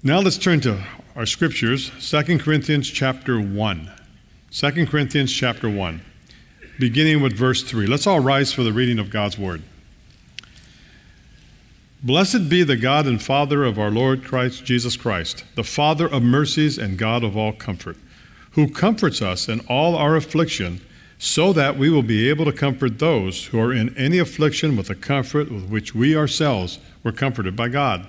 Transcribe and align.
Now 0.00 0.20
let's 0.20 0.38
turn 0.38 0.60
to 0.60 0.80
our 1.16 1.26
scriptures, 1.26 1.90
2 1.98 2.38
Corinthians 2.38 2.88
chapter 2.88 3.40
1. 3.40 3.90
2 4.52 4.86
Corinthians 4.86 5.32
chapter 5.32 5.68
1, 5.68 6.00
beginning 6.78 7.20
with 7.20 7.32
verse 7.32 7.64
3. 7.64 7.88
Let's 7.88 8.06
all 8.06 8.20
rise 8.20 8.52
for 8.52 8.62
the 8.62 8.72
reading 8.72 9.00
of 9.00 9.10
God's 9.10 9.36
word. 9.36 9.64
Blessed 12.00 12.48
be 12.48 12.62
the 12.62 12.76
God 12.76 13.08
and 13.08 13.20
Father 13.20 13.64
of 13.64 13.76
our 13.76 13.90
Lord 13.90 14.22
Christ 14.22 14.64
Jesus 14.64 14.96
Christ, 14.96 15.42
the 15.56 15.64
Father 15.64 16.06
of 16.06 16.22
mercies 16.22 16.78
and 16.78 16.96
God 16.96 17.24
of 17.24 17.36
all 17.36 17.52
comfort, 17.52 17.96
who 18.52 18.70
comforts 18.70 19.20
us 19.20 19.48
in 19.48 19.58
all 19.66 19.96
our 19.96 20.14
affliction, 20.14 20.80
so 21.18 21.52
that 21.52 21.76
we 21.76 21.90
will 21.90 22.04
be 22.04 22.28
able 22.28 22.44
to 22.44 22.52
comfort 22.52 23.00
those 23.00 23.46
who 23.46 23.58
are 23.58 23.72
in 23.72 23.96
any 23.96 24.18
affliction 24.18 24.76
with 24.76 24.86
the 24.86 24.94
comfort 24.94 25.50
with 25.50 25.68
which 25.68 25.92
we 25.92 26.16
ourselves 26.16 26.78
were 27.02 27.10
comforted 27.10 27.56
by 27.56 27.66
God. 27.66 28.06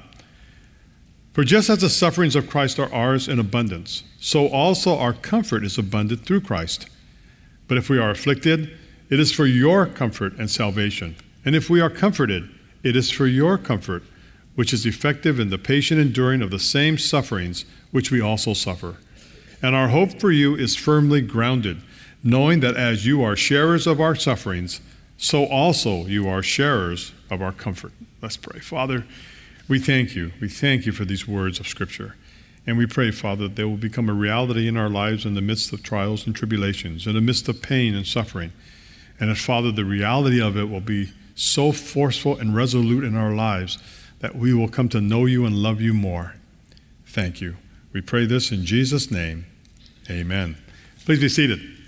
For 1.34 1.44
just 1.44 1.70
as 1.70 1.80
the 1.80 1.90
sufferings 1.90 2.36
of 2.36 2.50
Christ 2.50 2.80
are 2.80 2.92
ours 2.92 3.28
in 3.28 3.40
abundance, 3.40 4.04
so 4.20 4.48
also 4.48 4.98
our 4.98 5.14
comfort 5.14 5.64
is 5.64 5.78
abundant 5.78 6.26
through 6.26 6.42
Christ. 6.42 6.88
But 7.68 7.78
if 7.78 7.90
we 7.90 8.00
are 8.00 8.10
afflicted, 8.10 8.76
it 9.10 9.20
is 9.20 9.32
for 9.32 9.46
your 9.46 9.86
comfort 9.86 10.34
and 10.38 10.50
salvation. 10.50 11.16
And 11.46 11.56
if 11.56 11.70
we 11.70 11.82
are 11.82 11.90
comforted, 11.90 12.50
it 12.84 12.96
is 12.96 13.12
for 13.12 13.28
your 13.28 13.58
comfort, 13.58 14.04
which 14.56 14.74
is 14.74 14.86
effective 14.86 15.40
in 15.40 15.50
the 15.50 15.58
patient 15.58 16.00
enduring 16.00 16.42
of 16.42 16.52
the 16.52 16.60
same 16.60 16.98
sufferings 16.98 17.66
which 17.92 18.12
we 18.12 18.22
also 18.22 18.54
suffer. 18.54 18.98
And 19.62 19.76
our 19.76 19.90
hope 19.90 20.20
for 20.20 20.32
you 20.32 20.56
is 20.56 20.76
firmly 20.76 21.22
grounded, 21.22 21.82
knowing 22.24 22.60
that 22.62 22.76
as 22.76 23.06
you 23.06 23.24
are 23.24 23.36
sharers 23.36 23.88
of 23.88 24.02
our 24.02 24.16
sufferings, 24.16 24.82
so 25.18 25.46
also 25.46 26.06
you 26.06 26.28
are 26.28 26.42
sharers 26.42 27.12
of 27.30 27.42
our 27.42 27.52
comfort. 27.52 27.92
Let's 28.22 28.38
pray. 28.38 28.60
Father, 28.60 29.06
we 29.70 29.80
thank 29.80 30.16
you. 30.16 30.32
We 30.42 30.50
thank 30.50 30.86
you 30.86 30.92
for 30.92 31.06
these 31.06 31.28
words 31.28 31.60
of 31.60 31.68
Scripture. 31.68 32.16
And 32.68 32.78
we 32.78 32.86
pray, 32.86 33.12
Father, 33.12 33.48
that 33.48 33.56
they 33.56 33.64
will 33.64 33.78
become 33.78 34.10
a 34.10 34.14
reality 34.14 34.68
in 34.68 34.76
our 34.76 34.90
lives 34.90 35.26
in 35.26 35.36
the 35.36 35.42
midst 35.42 35.72
of 35.72 35.82
trials 35.82 36.26
and 36.26 36.36
tribulations, 36.36 37.08
in 37.08 37.14
the 37.14 37.22
midst 37.22 37.48
of 37.48 37.62
pain 37.62 37.96
and 37.96 38.06
suffering. 38.06 38.52
And 39.20 39.30
that, 39.30 39.38
Father, 39.38 39.72
the 39.72 39.86
reality 39.86 40.42
of 40.42 40.58
it 40.58 40.70
will 40.70 40.82
be 40.82 41.14
so 41.36 41.72
forceful 41.72 42.38
and 42.38 42.56
resolute 42.56 43.04
in 43.04 43.16
our 43.16 43.34
lives 43.34 43.78
that 44.20 44.36
we 44.36 44.54
will 44.54 44.68
come 44.68 44.90
to 44.90 45.00
know 45.00 45.26
you 45.26 45.46
and 45.46 45.56
love 45.56 45.80
you 45.80 45.94
more. 45.94 46.36
Thank 47.06 47.40
you. 47.40 47.56
We 47.94 48.02
pray 48.02 48.26
this 48.26 48.52
in 48.52 48.66
Jesus' 48.66 49.10
name. 49.10 49.46
Amen. 50.10 50.58
Please 51.06 51.22
be 51.22 51.30
seated. 51.30 51.79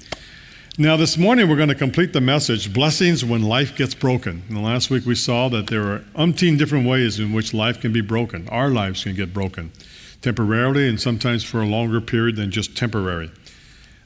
Now, 0.78 0.96
this 0.96 1.18
morning 1.18 1.50
we're 1.50 1.58
going 1.58 1.68
to 1.68 1.76
complete 1.76 2.14
the 2.14 2.22
message 2.22 2.74
Blessings 2.74 3.26
When 3.26 3.44
Life 3.44 3.76
Gets 3.76 3.94
Broken. 3.94 4.44
And 4.48 4.64
last 4.64 4.90
week 4.90 5.06
we 5.06 5.16
saw 5.16 5.50
that 5.50 5.68
there 5.68 5.84
are 5.92 6.00
umpteen 6.16 6.58
different 6.58 6.88
ways 6.88 7.20
in 7.20 7.34
which 7.34 7.54
life 7.54 7.82
can 7.82 7.92
be 7.92 8.00
broken. 8.00 8.48
Our 8.48 8.70
lives 8.70 9.04
can 9.04 9.14
get 9.14 9.34
broken 9.34 9.74
temporarily 10.22 10.88
and 10.88 11.00
sometimes 11.00 11.44
for 11.44 11.62
a 11.62 11.66
longer 11.66 12.00
period 12.00 12.38
than 12.38 12.52
just 12.52 12.78
temporary. 12.78 13.32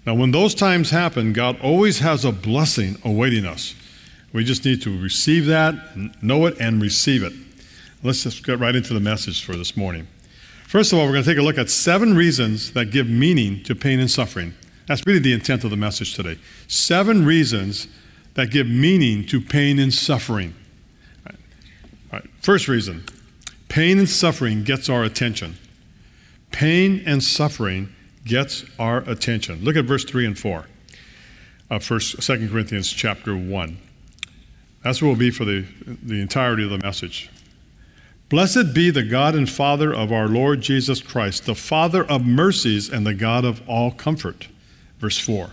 Now, 0.08 0.16
when 0.16 0.32
those 0.32 0.56
times 0.56 0.90
happen, 0.90 1.34
God 1.34 1.60
always 1.62 2.00
has 2.00 2.26
a 2.26 2.32
blessing 2.32 2.98
awaiting 3.06 3.46
us. 3.46 3.76
We 4.34 4.44
just 4.44 4.66
need 4.66 4.82
to 4.82 5.00
receive 5.00 5.46
that, 5.46 5.76
know 6.24 6.48
it, 6.48 6.58
and 6.60 6.82
receive 6.82 7.22
it. 7.22 7.34
Let's 8.02 8.24
just 8.24 8.44
get 8.44 8.58
right 8.58 8.76
into 8.76 8.96
the 8.96 9.00
message 9.00 9.46
for 9.46 9.56
this 9.56 9.78
morning. 9.78 10.08
First 10.68 10.92
of 10.92 10.98
all, 10.98 11.06
we're 11.06 11.12
going 11.12 11.26
to 11.26 11.30
take 11.30 11.38
a 11.38 11.44
look 11.44 11.60
at 11.60 11.70
seven 11.70 12.16
reasons 12.16 12.72
that 12.72 12.86
give 12.86 13.08
meaning 13.08 13.62
to 13.66 13.76
pain 13.76 14.00
and 14.00 14.10
suffering. 14.10 14.56
That's 14.88 15.06
really 15.06 15.20
the 15.20 15.34
intent 15.34 15.64
of 15.64 15.72
the 15.72 15.78
message 15.78 16.14
today. 16.14 16.38
Seven 16.68 17.26
reasons 17.26 17.88
that 18.36 18.52
give 18.52 18.68
meaning 18.68 19.26
to 19.28 19.42
pain 19.42 19.80
and 19.80 19.94
suffering. 19.94 20.54
All 21.28 21.34
right. 22.14 22.30
First 22.42 22.68
reason 22.68 23.04
pain 23.68 23.98
and 23.98 24.08
suffering 24.08 24.64
gets 24.64 24.90
our 24.90 25.04
attention. 25.04 25.58
Pain 26.52 27.04
and 27.06 27.24
suffering 27.24 27.94
gets 28.24 28.64
our 28.80 29.00
attention. 29.10 29.64
Look 29.64 29.76
at 29.76 29.86
verse 29.86 30.06
3 30.06 30.26
and 30.26 30.40
4 30.40 30.66
of 31.70 31.84
First, 31.84 32.22
2 32.22 32.50
Corinthians 32.50 32.92
chapter 32.92 33.36
1. 33.36 33.78
That's 34.84 35.02
what 35.02 35.10
will 35.10 35.16
be 35.16 35.32
for 35.32 35.46
the, 35.46 35.66
the 36.04 36.22
entirety 36.22 36.64
of 36.64 36.70
the 36.70 36.78
message. 36.78 37.30
Blessed 38.30 38.74
be 38.74 38.90
the 38.90 39.04
God 39.04 39.36
and 39.36 39.50
Father 39.50 39.94
of 39.94 40.12
our 40.12 40.28
Lord 40.28 40.62
Jesus 40.62 41.02
Christ, 41.02 41.46
the 41.46 41.56
Father 41.56 42.04
of 42.06 42.26
mercies 42.26 42.90
and 42.90 43.06
the 43.06 43.14
God 43.14 43.46
of 43.46 43.68
all 43.68 43.92
comfort 43.92 44.48
Verse 45.00 45.18
4 45.18 45.50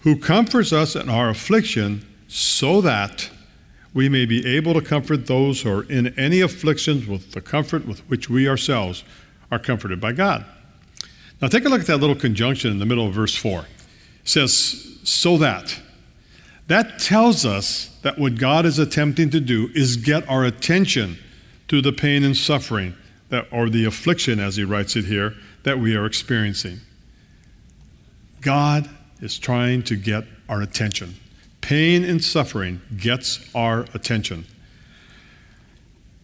Who 0.00 0.18
comforts 0.18 0.72
us 0.72 0.96
in 0.96 1.08
our 1.08 1.30
affliction 1.30 2.06
so 2.28 2.80
that 2.82 3.30
we 3.94 4.08
may 4.08 4.26
be 4.26 4.46
able 4.46 4.74
to 4.74 4.80
comfort 4.80 5.26
those 5.26 5.62
who 5.62 5.70
are 5.70 5.82
in 5.84 6.18
any 6.18 6.40
afflictions 6.40 7.06
with 7.06 7.32
the 7.32 7.40
comfort 7.40 7.86
with 7.86 8.00
which 8.08 8.28
we 8.28 8.48
ourselves 8.48 9.02
are 9.50 9.58
comforted 9.58 10.00
by 10.00 10.12
God. 10.12 10.44
Now, 11.40 11.48
take 11.48 11.64
a 11.64 11.68
look 11.68 11.80
at 11.80 11.86
that 11.86 11.98
little 11.98 12.16
conjunction 12.16 12.70
in 12.70 12.78
the 12.78 12.86
middle 12.86 13.06
of 13.06 13.14
verse 13.14 13.34
4. 13.34 13.60
It 13.60 13.66
says, 14.24 14.98
so 15.04 15.38
that. 15.38 15.80
That 16.66 16.98
tells 16.98 17.46
us 17.46 17.96
that 18.02 18.18
what 18.18 18.36
God 18.36 18.66
is 18.66 18.78
attempting 18.78 19.30
to 19.30 19.40
do 19.40 19.70
is 19.74 19.96
get 19.96 20.28
our 20.28 20.44
attention 20.44 21.18
to 21.68 21.80
the 21.80 21.92
pain 21.92 22.24
and 22.24 22.36
suffering, 22.36 22.94
that, 23.30 23.46
or 23.50 23.70
the 23.70 23.84
affliction, 23.84 24.38
as 24.38 24.56
he 24.56 24.64
writes 24.64 24.96
it 24.96 25.06
here, 25.06 25.34
that 25.62 25.78
we 25.78 25.96
are 25.96 26.04
experiencing. 26.04 26.80
God 28.40 28.88
is 29.20 29.38
trying 29.38 29.82
to 29.84 29.96
get 29.96 30.24
our 30.48 30.62
attention. 30.62 31.14
Pain 31.60 32.04
and 32.04 32.22
suffering 32.22 32.80
gets 32.96 33.40
our 33.54 33.86
attention. 33.94 34.46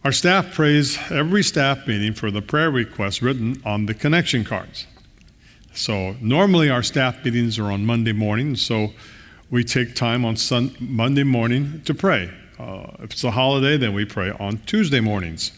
Our 0.03 0.11
staff 0.11 0.53
prays 0.53 0.99
every 1.11 1.43
staff 1.43 1.87
meeting 1.87 2.13
for 2.13 2.29
the 2.31 2.41
prayer 2.41 2.69
requests 2.69 3.21
written 3.21 3.61
on 3.65 3.87
the 3.87 3.93
connection 3.93 4.43
cards. 4.43 4.85
So 5.73 6.15
normally 6.21 6.69
our 6.69 6.83
staff 6.83 7.23
meetings 7.25 7.59
are 7.59 7.71
on 7.71 7.85
Monday 7.85 8.13
morning, 8.13 8.55
so 8.55 8.93
we 9.49 9.63
take 9.63 9.95
time 9.95 10.23
on 10.23 10.37
Monday 10.79 11.23
morning 11.23 11.81
to 11.85 11.93
pray. 11.93 12.31
Uh, 12.57 12.87
if 12.99 13.11
it's 13.11 13.23
a 13.23 13.31
holiday, 13.31 13.77
then 13.77 13.93
we 13.93 14.05
pray 14.05 14.31
on 14.31 14.59
Tuesday 14.59 14.99
mornings. 14.99 15.51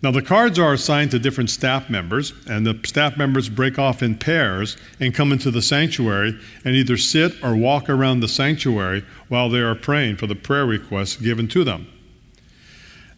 Now, 0.00 0.12
the 0.12 0.22
cards 0.22 0.60
are 0.60 0.72
assigned 0.72 1.10
to 1.10 1.18
different 1.18 1.50
staff 1.50 1.90
members, 1.90 2.32
and 2.46 2.64
the 2.64 2.78
staff 2.84 3.16
members 3.16 3.48
break 3.48 3.80
off 3.80 4.00
in 4.00 4.16
pairs 4.16 4.76
and 5.00 5.12
come 5.12 5.32
into 5.32 5.50
the 5.50 5.62
sanctuary 5.62 6.38
and 6.64 6.76
either 6.76 6.96
sit 6.96 7.32
or 7.42 7.56
walk 7.56 7.90
around 7.90 8.20
the 8.20 8.28
sanctuary 8.28 9.04
while 9.28 9.48
they 9.48 9.58
are 9.58 9.74
praying 9.74 10.16
for 10.16 10.28
the 10.28 10.36
prayer 10.36 10.64
requests 10.64 11.16
given 11.16 11.48
to 11.48 11.64
them. 11.64 11.88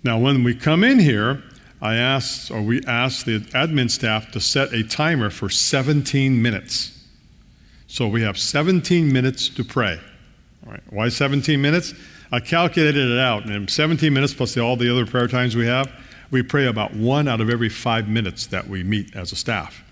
Now, 0.03 0.19
when 0.19 0.43
we 0.43 0.55
come 0.55 0.83
in 0.83 0.99
here, 0.99 1.43
I 1.83 1.97
asked, 1.97 2.51
or 2.51 2.63
we 2.63 2.83
asked 2.85 3.27
the 3.27 3.41
admin 3.41 3.91
staff 3.91 4.31
to 4.33 4.41
set 4.41 4.73
a 4.73 4.83
timer 4.83 5.29
for 5.29 5.51
17 5.51 6.41
minutes. 6.41 6.99
So 7.89 8.09
we 8.09 8.23
have 8.23 8.39
17 8.39 9.13
minutes 9.13 9.51
to 9.51 9.65
pray. 9.65 10.01
All 10.65 10.73
right. 10.73 10.83
Why 10.89 11.11
17 11.11 11.61
minutes? 11.61 11.93
I 12.33 12.41
calculated 12.41 13.11
it 13.11 13.19
out, 13.19 13.45
and 13.45 13.69
17 13.69 14.13
minutes 14.13 14.33
plus 14.33 14.57
all 14.57 14.77
the 14.77 14.91
other 14.91 15.05
prayer 15.05 15.29
times 15.29 15.57
we 15.57 15.67
have 15.67 15.91
we 16.31 16.43
pray 16.43 16.67
about 16.67 16.95
one 16.95 17.29
out 17.29 17.41
of 17.41 17.51
every 17.51 17.69
five 17.69 18.09
minutes 18.09 18.47
that 18.49 18.69
we 18.69 18.83
meet 18.83 19.15
as 19.17 19.33
a 19.33 19.37
staff. 19.37 19.83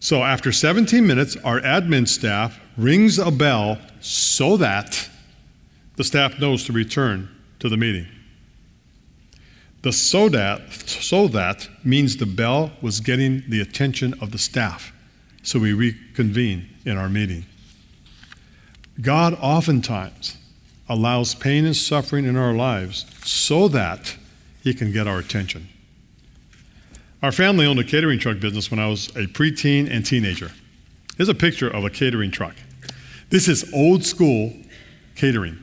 So 0.00 0.22
after 0.22 0.52
17 0.52 1.06
minutes, 1.06 1.36
our 1.38 1.60
admin 1.60 2.06
staff 2.06 2.60
rings 2.76 3.18
a 3.18 3.30
bell 3.30 3.78
so 4.00 4.56
that 4.58 5.08
the 5.96 6.04
staff 6.04 6.38
knows 6.38 6.64
to 6.64 6.72
return 6.72 7.28
to 7.58 7.68
the 7.68 7.76
meeting. 7.76 8.06
The 9.82 9.92
so 9.92 10.28
that, 10.28 10.70
so 10.72 11.28
that 11.28 11.68
means 11.84 12.16
the 12.16 12.26
bell 12.26 12.72
was 12.80 13.00
getting 13.00 13.42
the 13.48 13.60
attention 13.60 14.14
of 14.20 14.30
the 14.30 14.38
staff. 14.38 14.92
So 15.42 15.58
we 15.58 15.72
reconvene 15.72 16.68
in 16.84 16.98
our 16.98 17.08
meeting. 17.08 17.46
God 19.00 19.36
oftentimes 19.40 20.36
allows 20.88 21.34
pain 21.34 21.64
and 21.64 21.76
suffering 21.76 22.24
in 22.24 22.36
our 22.36 22.52
lives 22.52 23.06
so 23.24 23.68
that 23.68 24.16
he 24.66 24.74
can 24.74 24.90
get 24.90 25.06
our 25.06 25.20
attention. 25.20 25.68
Our 27.22 27.30
family 27.30 27.66
owned 27.66 27.78
a 27.78 27.84
catering 27.84 28.18
truck 28.18 28.40
business 28.40 28.68
when 28.68 28.80
I 28.80 28.88
was 28.88 29.10
a 29.10 29.28
preteen 29.28 29.88
and 29.88 30.04
teenager. 30.04 30.50
Here's 31.16 31.28
a 31.28 31.36
picture 31.36 31.68
of 31.68 31.84
a 31.84 31.90
catering 31.90 32.32
truck. 32.32 32.56
This 33.30 33.46
is 33.46 33.72
old 33.72 34.04
school 34.04 34.52
catering. 35.14 35.56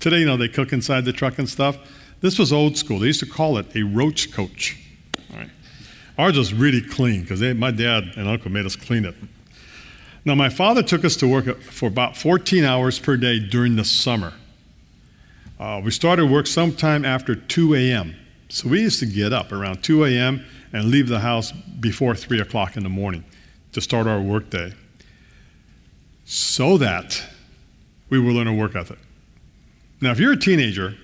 Today, 0.00 0.18
you 0.18 0.26
know, 0.26 0.36
they 0.36 0.48
cook 0.48 0.74
inside 0.74 1.06
the 1.06 1.14
truck 1.14 1.38
and 1.38 1.48
stuff. 1.48 1.78
This 2.20 2.38
was 2.38 2.52
old 2.52 2.76
school. 2.76 2.98
They 2.98 3.06
used 3.06 3.20
to 3.20 3.26
call 3.26 3.56
it 3.56 3.74
a 3.74 3.84
roach 3.84 4.30
coach. 4.32 4.78
Ours 6.18 6.36
was 6.36 6.52
really 6.52 6.82
clean 6.82 7.22
because 7.22 7.40
my 7.56 7.70
dad 7.70 8.12
and 8.18 8.28
uncle 8.28 8.50
made 8.50 8.66
us 8.66 8.76
clean 8.76 9.06
it. 9.06 9.14
Now, 10.26 10.34
my 10.34 10.50
father 10.50 10.82
took 10.82 11.06
us 11.06 11.16
to 11.16 11.26
work 11.26 11.58
for 11.62 11.86
about 11.86 12.18
14 12.18 12.64
hours 12.64 12.98
per 12.98 13.16
day 13.16 13.40
during 13.40 13.76
the 13.76 13.84
summer. 13.84 14.34
Uh, 15.58 15.80
we 15.82 15.90
started 15.90 16.30
work 16.30 16.46
sometime 16.46 17.06
after 17.06 17.34
2 17.34 17.74
a.m. 17.76 18.14
So 18.52 18.68
we 18.68 18.82
used 18.82 19.00
to 19.00 19.06
get 19.06 19.32
up 19.32 19.50
around 19.50 19.82
2 19.82 20.04
a.m. 20.04 20.44
and 20.74 20.90
leave 20.90 21.08
the 21.08 21.20
house 21.20 21.52
before 21.52 22.14
3 22.14 22.38
o'clock 22.38 22.76
in 22.76 22.82
the 22.82 22.90
morning 22.90 23.24
to 23.72 23.80
start 23.80 24.06
our 24.06 24.20
workday 24.20 24.74
so 26.26 26.76
that 26.76 27.24
we 28.10 28.18
will 28.20 28.34
learn 28.34 28.46
a 28.46 28.54
work 28.54 28.76
ethic. 28.76 28.98
Now, 30.02 30.10
if 30.10 30.20
you're 30.20 30.34
a 30.34 30.38
teenager 30.38 30.94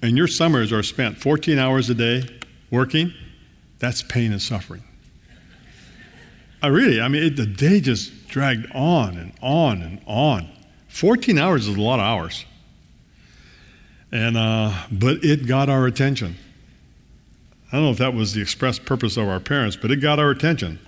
and 0.00 0.16
your 0.16 0.26
summers 0.26 0.72
are 0.72 0.82
spent 0.82 1.18
14 1.18 1.58
hours 1.58 1.90
a 1.90 1.94
day 1.94 2.22
working, 2.70 3.12
that's 3.78 4.02
pain 4.02 4.32
and 4.32 4.40
suffering. 4.40 4.82
I 6.62 6.68
really, 6.68 7.02
I 7.02 7.08
mean, 7.08 7.22
it, 7.22 7.36
the 7.36 7.44
day 7.44 7.82
just 7.82 8.28
dragged 8.28 8.66
on 8.74 9.18
and 9.18 9.34
on 9.42 9.82
and 9.82 10.00
on. 10.06 10.48
14 10.88 11.36
hours 11.36 11.68
is 11.68 11.76
a 11.76 11.80
lot 11.82 11.96
of 12.00 12.06
hours. 12.06 12.46
And, 14.10 14.38
uh, 14.38 14.72
but 14.90 15.22
it 15.22 15.46
got 15.46 15.68
our 15.68 15.84
attention. 15.84 16.36
I 17.74 17.78
don't 17.78 17.86
know 17.86 17.90
if 17.90 17.98
that 17.98 18.14
was 18.14 18.34
the 18.34 18.40
express 18.40 18.78
purpose 18.78 19.16
of 19.16 19.26
our 19.26 19.40
parents, 19.40 19.74
but 19.74 19.90
it 19.90 19.96
got 19.96 20.20
our 20.20 20.30
attention. 20.30 20.78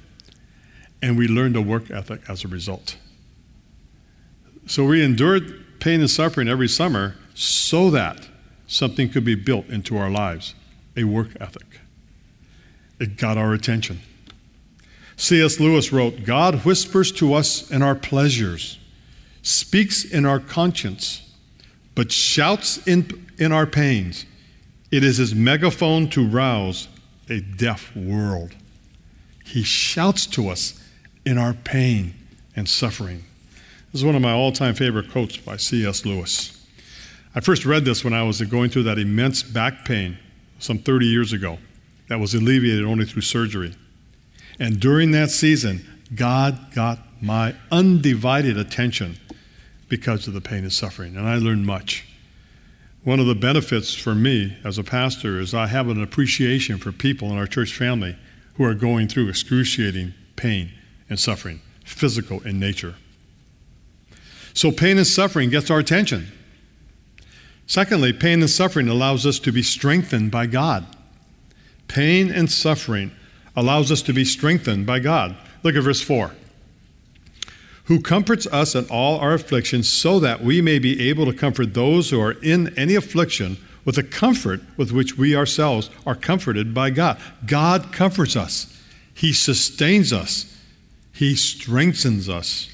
And 1.02 1.18
we 1.18 1.26
learned 1.26 1.56
a 1.56 1.60
work 1.60 1.90
ethic 1.90 2.20
as 2.28 2.44
a 2.44 2.48
result. 2.48 2.96
So 4.68 4.84
we 4.84 5.02
endured 5.02 5.80
pain 5.80 5.98
and 5.98 6.08
suffering 6.08 6.46
every 6.46 6.68
summer 6.68 7.16
so 7.34 7.90
that 7.90 8.28
something 8.68 9.08
could 9.08 9.24
be 9.24 9.34
built 9.34 9.66
into 9.66 9.98
our 9.98 10.08
lives 10.08 10.54
a 10.96 11.02
work 11.02 11.30
ethic. 11.40 11.80
It 13.00 13.16
got 13.16 13.36
our 13.36 13.52
attention. 13.52 13.98
C.S. 15.16 15.58
Lewis 15.58 15.90
wrote 15.92 16.22
God 16.22 16.64
whispers 16.64 17.10
to 17.14 17.34
us 17.34 17.68
in 17.68 17.82
our 17.82 17.96
pleasures, 17.96 18.78
speaks 19.42 20.04
in 20.04 20.24
our 20.24 20.38
conscience, 20.38 21.34
but 21.96 22.12
shouts 22.12 22.78
in, 22.86 23.28
in 23.38 23.50
our 23.50 23.66
pains. 23.66 24.24
It 24.90 25.02
is 25.02 25.16
his 25.16 25.34
megaphone 25.34 26.08
to 26.10 26.26
rouse 26.26 26.88
a 27.28 27.40
deaf 27.40 27.94
world. 27.96 28.54
He 29.44 29.62
shouts 29.62 30.26
to 30.26 30.48
us 30.48 30.80
in 31.24 31.38
our 31.38 31.54
pain 31.54 32.14
and 32.54 32.68
suffering. 32.68 33.24
This 33.92 34.00
is 34.00 34.04
one 34.04 34.14
of 34.14 34.22
my 34.22 34.32
all 34.32 34.52
time 34.52 34.74
favorite 34.74 35.10
quotes 35.10 35.36
by 35.36 35.56
C.S. 35.56 36.04
Lewis. 36.04 36.52
I 37.34 37.40
first 37.40 37.66
read 37.66 37.84
this 37.84 38.04
when 38.04 38.14
I 38.14 38.22
was 38.22 38.40
going 38.42 38.70
through 38.70 38.84
that 38.84 38.98
immense 38.98 39.42
back 39.42 39.84
pain 39.84 40.18
some 40.58 40.78
30 40.78 41.06
years 41.06 41.32
ago 41.32 41.58
that 42.08 42.20
was 42.20 42.34
alleviated 42.34 42.84
only 42.84 43.04
through 43.04 43.22
surgery. 43.22 43.74
And 44.58 44.80
during 44.80 45.10
that 45.10 45.30
season, 45.30 45.84
God 46.14 46.72
got 46.74 46.98
my 47.20 47.54
undivided 47.70 48.56
attention 48.56 49.16
because 49.88 50.26
of 50.26 50.34
the 50.34 50.40
pain 50.40 50.58
and 50.58 50.72
suffering, 50.72 51.16
and 51.16 51.28
I 51.28 51.36
learned 51.36 51.66
much. 51.66 52.06
One 53.06 53.20
of 53.20 53.26
the 53.26 53.36
benefits 53.36 53.94
for 53.94 54.16
me 54.16 54.56
as 54.64 54.78
a 54.78 54.82
pastor 54.82 55.38
is 55.38 55.54
I 55.54 55.68
have 55.68 55.86
an 55.88 56.02
appreciation 56.02 56.76
for 56.78 56.90
people 56.90 57.30
in 57.30 57.38
our 57.38 57.46
church 57.46 57.72
family 57.72 58.16
who 58.54 58.64
are 58.64 58.74
going 58.74 59.06
through 59.06 59.28
excruciating 59.28 60.12
pain 60.34 60.72
and 61.08 61.16
suffering, 61.16 61.60
physical 61.84 62.40
in 62.40 62.58
nature. 62.58 62.96
So, 64.54 64.72
pain 64.72 64.98
and 64.98 65.06
suffering 65.06 65.50
gets 65.50 65.70
our 65.70 65.78
attention. 65.78 66.32
Secondly, 67.68 68.12
pain 68.12 68.40
and 68.40 68.50
suffering 68.50 68.88
allows 68.88 69.24
us 69.24 69.38
to 69.38 69.52
be 69.52 69.62
strengthened 69.62 70.32
by 70.32 70.46
God. 70.46 70.84
Pain 71.86 72.32
and 72.32 72.50
suffering 72.50 73.12
allows 73.54 73.92
us 73.92 74.02
to 74.02 74.12
be 74.12 74.24
strengthened 74.24 74.84
by 74.84 74.98
God. 74.98 75.36
Look 75.62 75.76
at 75.76 75.84
verse 75.84 76.02
4. 76.02 76.32
Who 77.86 78.00
comforts 78.00 78.46
us 78.48 78.74
in 78.74 78.86
all 78.86 79.18
our 79.20 79.34
afflictions, 79.34 79.88
so 79.88 80.18
that 80.20 80.42
we 80.42 80.60
may 80.60 80.78
be 80.78 81.08
able 81.08 81.26
to 81.26 81.32
comfort 81.32 81.74
those 81.74 82.10
who 82.10 82.20
are 82.20 82.32
in 82.42 82.76
any 82.78 82.94
affliction 82.94 83.58
with 83.84 83.94
the 83.94 84.02
comfort 84.02 84.60
with 84.76 84.92
which 84.92 85.16
we 85.16 85.34
ourselves 85.34 85.88
are 86.04 86.16
comforted 86.16 86.74
by 86.74 86.90
God. 86.90 87.18
God 87.46 87.92
comforts 87.92 88.36
us, 88.36 88.82
He 89.14 89.32
sustains 89.32 90.12
us, 90.12 90.54
He 91.12 91.34
strengthens 91.36 92.28
us 92.28 92.68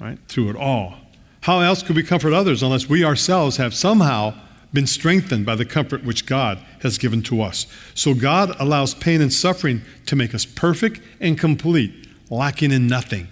right, 0.00 0.18
through 0.28 0.50
it 0.50 0.56
all. 0.56 0.96
How 1.42 1.60
else 1.60 1.82
could 1.82 1.96
we 1.96 2.02
comfort 2.02 2.32
others 2.32 2.62
unless 2.62 2.88
we 2.88 3.04
ourselves 3.04 3.56
have 3.56 3.72
somehow 3.72 4.34
been 4.72 4.86
strengthened 4.86 5.46
by 5.46 5.54
the 5.54 5.64
comfort 5.64 6.04
which 6.04 6.26
God 6.26 6.58
has 6.82 6.98
given 6.98 7.22
to 7.22 7.40
us? 7.40 7.66
So 7.94 8.14
God 8.14 8.54
allows 8.58 8.94
pain 8.94 9.20
and 9.20 9.32
suffering 9.32 9.82
to 10.06 10.16
make 10.16 10.34
us 10.34 10.44
perfect 10.44 11.00
and 11.20 11.38
complete, 11.38 12.08
lacking 12.30 12.72
in 12.72 12.88
nothing. 12.88 13.28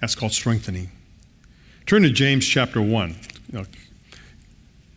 That's 0.00 0.14
called 0.14 0.32
strengthening. 0.32 0.90
Turn 1.86 2.02
to 2.02 2.10
James 2.10 2.46
chapter 2.46 2.80
1. 2.80 3.16
You 3.52 3.58
know, 3.58 3.66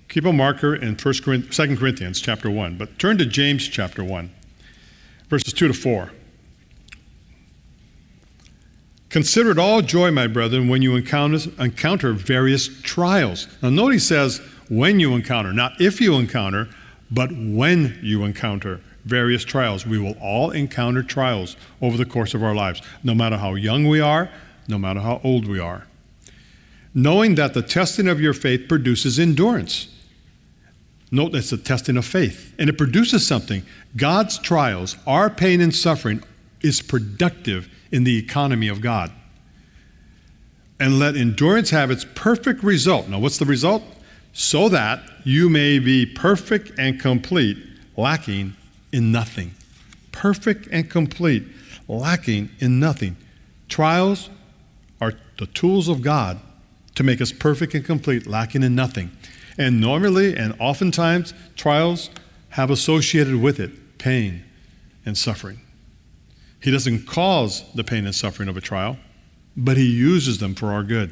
keep 0.09 0.25
a 0.25 0.33
marker 0.33 0.75
in 0.75 0.95
1 0.95 0.97
Corinthians, 1.23 1.55
2 1.55 1.77
Corinthians 1.77 2.21
chapter 2.21 2.49
1, 2.49 2.77
but 2.77 2.99
turn 2.99 3.17
to 3.17 3.25
James 3.25 3.67
chapter 3.67 4.03
1, 4.03 4.29
verses 5.29 5.53
2 5.53 5.69
to 5.69 5.73
4. 5.73 6.11
Consider 9.09 9.51
it 9.51 9.57
all 9.57 9.81
joy, 9.81 10.11
my 10.11 10.27
brethren, 10.27 10.69
when 10.69 10.81
you 10.81 10.95
encounter, 10.95 11.49
encounter 11.59 12.13
various 12.13 12.69
trials. 12.81 13.47
Now, 13.61 13.69
note 13.69 13.91
he 13.91 13.99
says, 13.99 14.39
when 14.69 14.99
you 15.01 15.15
encounter, 15.15 15.51
not 15.51 15.81
if 15.81 15.99
you 15.99 16.15
encounter, 16.15 16.69
but 17.09 17.29
when 17.31 17.99
you 18.01 18.23
encounter 18.23 18.79
various 19.03 19.43
trials. 19.43 19.85
We 19.85 19.97
will 19.97 20.15
all 20.21 20.51
encounter 20.51 21.03
trials 21.03 21.57
over 21.81 21.97
the 21.97 22.05
course 22.05 22.33
of 22.33 22.43
our 22.43 22.55
lives, 22.55 22.81
no 23.03 23.13
matter 23.13 23.37
how 23.37 23.55
young 23.55 23.87
we 23.87 23.99
are, 23.99 24.29
no 24.67 24.77
matter 24.77 24.99
how 24.99 25.21
old 25.23 25.47
we 25.47 25.59
are. 25.59 25.87
Knowing 26.93 27.35
that 27.35 27.53
the 27.53 27.61
testing 27.61 28.07
of 28.07 28.19
your 28.19 28.33
faith 28.33 28.67
produces 28.67 29.17
endurance. 29.19 29.87
Note 31.11 31.33
that's 31.33 31.49
the 31.49 31.57
testing 31.57 31.97
of 31.97 32.05
faith, 32.05 32.53
and 32.57 32.69
it 32.69 32.77
produces 32.77 33.27
something. 33.27 33.63
God's 33.97 34.37
trials, 34.37 34.97
our 35.05 35.29
pain 35.29 35.59
and 35.59 35.75
suffering, 35.75 36.23
is 36.61 36.81
productive 36.81 37.69
in 37.91 38.05
the 38.05 38.17
economy 38.17 38.67
of 38.67 38.81
God. 38.81 39.11
And 40.79 40.99
let 40.99 41.15
endurance 41.15 41.69
have 41.71 41.91
its 41.91 42.05
perfect 42.15 42.63
result. 42.63 43.07
Now, 43.07 43.19
what's 43.19 43.37
the 43.37 43.45
result? 43.45 43.83
So 44.33 44.69
that 44.69 45.03
you 45.23 45.49
may 45.49 45.79
be 45.79 46.05
perfect 46.05 46.71
and 46.79 46.99
complete, 46.99 47.57
lacking 47.97 48.55
in 48.91 49.11
nothing. 49.11 49.51
Perfect 50.11 50.67
and 50.71 50.89
complete, 50.89 51.43
lacking 51.87 52.49
in 52.59 52.79
nothing. 52.79 53.17
Trials 53.67 54.29
the 55.41 55.47
tools 55.47 55.87
of 55.87 56.03
God 56.03 56.39
to 56.93 57.01
make 57.01 57.19
us 57.19 57.31
perfect 57.31 57.73
and 57.73 57.83
complete, 57.83 58.27
lacking 58.27 58.61
in 58.61 58.75
nothing. 58.75 59.09
And 59.57 59.81
normally 59.81 60.37
and 60.37 60.53
oftentimes, 60.59 61.33
trials 61.55 62.11
have 62.49 62.69
associated 62.69 63.41
with 63.41 63.59
it 63.59 63.97
pain 63.97 64.43
and 65.03 65.17
suffering. 65.17 65.59
He 66.59 66.69
doesn't 66.69 67.07
cause 67.07 67.63
the 67.73 67.83
pain 67.83 68.05
and 68.05 68.13
suffering 68.13 68.49
of 68.49 68.55
a 68.55 68.61
trial, 68.61 68.99
but 69.57 69.77
He 69.77 69.85
uses 69.89 70.37
them 70.37 70.53
for 70.53 70.71
our 70.71 70.83
good. 70.83 71.11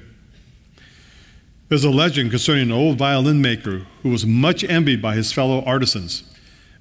There's 1.69 1.83
a 1.83 1.89
legend 1.89 2.29
concerning 2.29 2.65
an 2.65 2.71
old 2.71 2.99
violin 2.99 3.41
maker 3.41 3.87
who 4.03 4.09
was 4.09 4.27
much 4.27 4.63
envied 4.63 5.01
by 5.01 5.15
his 5.15 5.33
fellow 5.33 5.63
artisans 5.63 6.21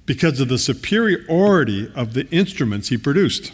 because 0.05 0.39
of 0.39 0.49
the 0.49 0.59
superiority 0.59 1.91
of 1.95 2.13
the 2.13 2.29
instruments 2.29 2.89
he 2.89 2.97
produced. 2.97 3.51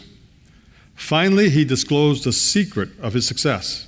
Finally, 0.94 1.48
he 1.48 1.64
disclosed 1.64 2.24
the 2.24 2.32
secret 2.32 2.90
of 3.00 3.14
his 3.14 3.26
success. 3.26 3.85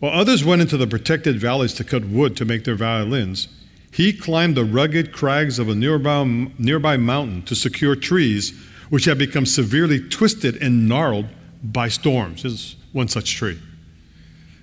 While 0.00 0.12
others 0.12 0.44
went 0.44 0.62
into 0.62 0.76
the 0.76 0.86
protected 0.86 1.40
valleys 1.40 1.74
to 1.74 1.84
cut 1.84 2.04
wood 2.04 2.36
to 2.36 2.44
make 2.44 2.64
their 2.64 2.76
violins, 2.76 3.48
he 3.90 4.12
climbed 4.12 4.56
the 4.56 4.64
rugged 4.64 5.12
crags 5.12 5.58
of 5.58 5.68
a 5.68 5.74
nearby, 5.74 6.24
nearby 6.58 6.96
mountain 6.96 7.42
to 7.42 7.54
secure 7.54 7.96
trees 7.96 8.52
which 8.90 9.04
had 9.06 9.18
become 9.18 9.44
severely 9.44 10.00
twisted 10.00 10.56
and 10.62 10.88
gnarled 10.88 11.26
by 11.62 11.88
storms. 11.88 12.42
This 12.42 12.52
is 12.52 12.76
one 12.92 13.08
such 13.08 13.34
tree. 13.34 13.58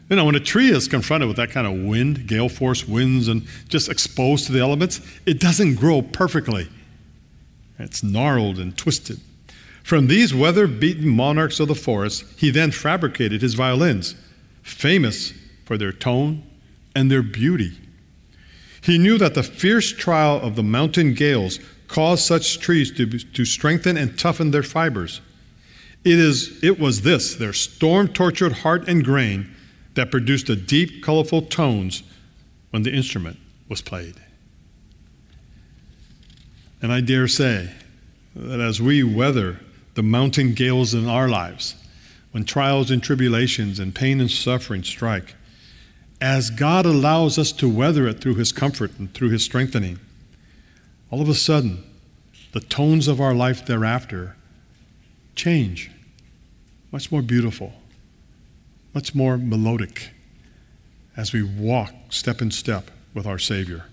You 0.10 0.16
know, 0.16 0.26
when 0.26 0.36
a 0.36 0.40
tree 0.40 0.70
is 0.70 0.88
confronted 0.88 1.28
with 1.28 1.38
that 1.38 1.52
kind 1.52 1.66
of 1.66 1.74
wind, 1.88 2.28
gale 2.28 2.50
force 2.50 2.88
winds, 2.88 3.28
and 3.28 3.48
just 3.68 3.90
exposed 3.90 4.46
to 4.46 4.52
the 4.52 4.60
elements, 4.60 5.02
it 5.26 5.40
doesn't 5.40 5.76
grow 5.76 6.02
perfectly. 6.02 6.70
It's 7.80 8.04
gnarled 8.04 8.60
and 8.60 8.78
twisted. 8.78 9.20
From 9.84 10.08
these 10.08 10.34
weather 10.34 10.68
beaten 10.68 11.08
monarchs 11.08 11.60
of 11.60 11.68
the 11.68 11.76
forest, 11.76 12.24
he 12.38 12.50
then 12.52 12.72
fabricated 12.72 13.42
his 13.42 13.56
violins, 13.56 14.16
famous 14.66 15.32
for 15.64 15.78
their 15.78 15.94
tone 15.94 16.44
and 16.96 17.10
their 17.10 17.22
beauty. 17.22 17.80
He 18.82 18.98
knew 18.98 19.18
that 19.20 19.36
the 19.36 19.44
fierce 19.44 19.92
trial 19.92 20.42
of 20.42 20.56
the 20.56 20.64
mountain 20.64 21.14
gales 21.14 21.60
caused 21.88 22.26
such 22.26 22.60
trees 22.60 22.92
to, 22.98 23.06
to 23.08 23.46
strengthen 23.46 23.96
and 23.96 24.18
toughen 24.18 24.52
their 24.52 24.64
fibers. 24.64 25.22
It, 26.04 26.20
is, 26.20 26.62
it 26.64 26.80
was 26.80 27.04
this, 27.04 27.36
their 27.36 27.54
storm 27.54 28.10
tortured 28.10 28.54
heart 28.54 28.88
and 28.88 29.04
grain, 29.04 29.52
that 29.94 30.12
produced 30.12 30.48
the 30.48 30.56
deep, 30.56 31.02
colorful 31.04 31.42
tones 31.42 32.04
when 32.72 32.84
the 32.84 32.94
instrument 32.94 33.38
was 33.70 33.82
played. 33.82 34.16
And 36.82 36.92
I 36.92 37.02
dare 37.02 37.28
say 37.28 37.72
that 38.36 38.60
as 38.60 38.82
we 38.82 39.04
weather 39.04 39.62
the 39.94 40.04
mountain 40.04 40.54
gales 40.54 40.94
in 40.94 41.08
our 41.08 41.30
lives, 41.30 41.76
when 42.36 42.44
trials 42.44 42.92
and 42.92 43.02
tribulations 43.02 43.80
and 43.80 43.96
pain 43.96 44.20
and 44.20 44.30
suffering 44.30 44.84
strike, 44.84 45.36
as 46.20 46.50
God 46.50 46.86
allows 46.86 47.40
us 47.40 47.54
to 47.54 47.70
weather 47.70 48.10
it 48.10 48.20
through 48.20 48.36
His 48.36 48.52
comfort 48.52 48.92
and 49.00 49.14
through 49.14 49.30
His 49.30 49.46
strengthening, 49.46 50.02
all 51.10 51.22
of 51.22 51.30
a 51.30 51.34
sudden, 51.34 51.82
the 52.52 52.60
tones 52.60 53.08
of 53.08 53.22
our 53.22 53.34
life 53.34 53.66
thereafter 53.66 54.36
change. 55.34 55.90
Much 56.92 57.10
more 57.10 57.22
beautiful, 57.22 57.72
much 58.94 59.16
more 59.16 59.38
melodic 59.38 60.10
as 61.16 61.32
we 61.32 61.42
walk 61.42 61.94
step 62.10 62.42
in 62.42 62.52
step 62.52 62.92
with 63.14 63.26
our 63.26 63.40
Savior. 63.40 63.86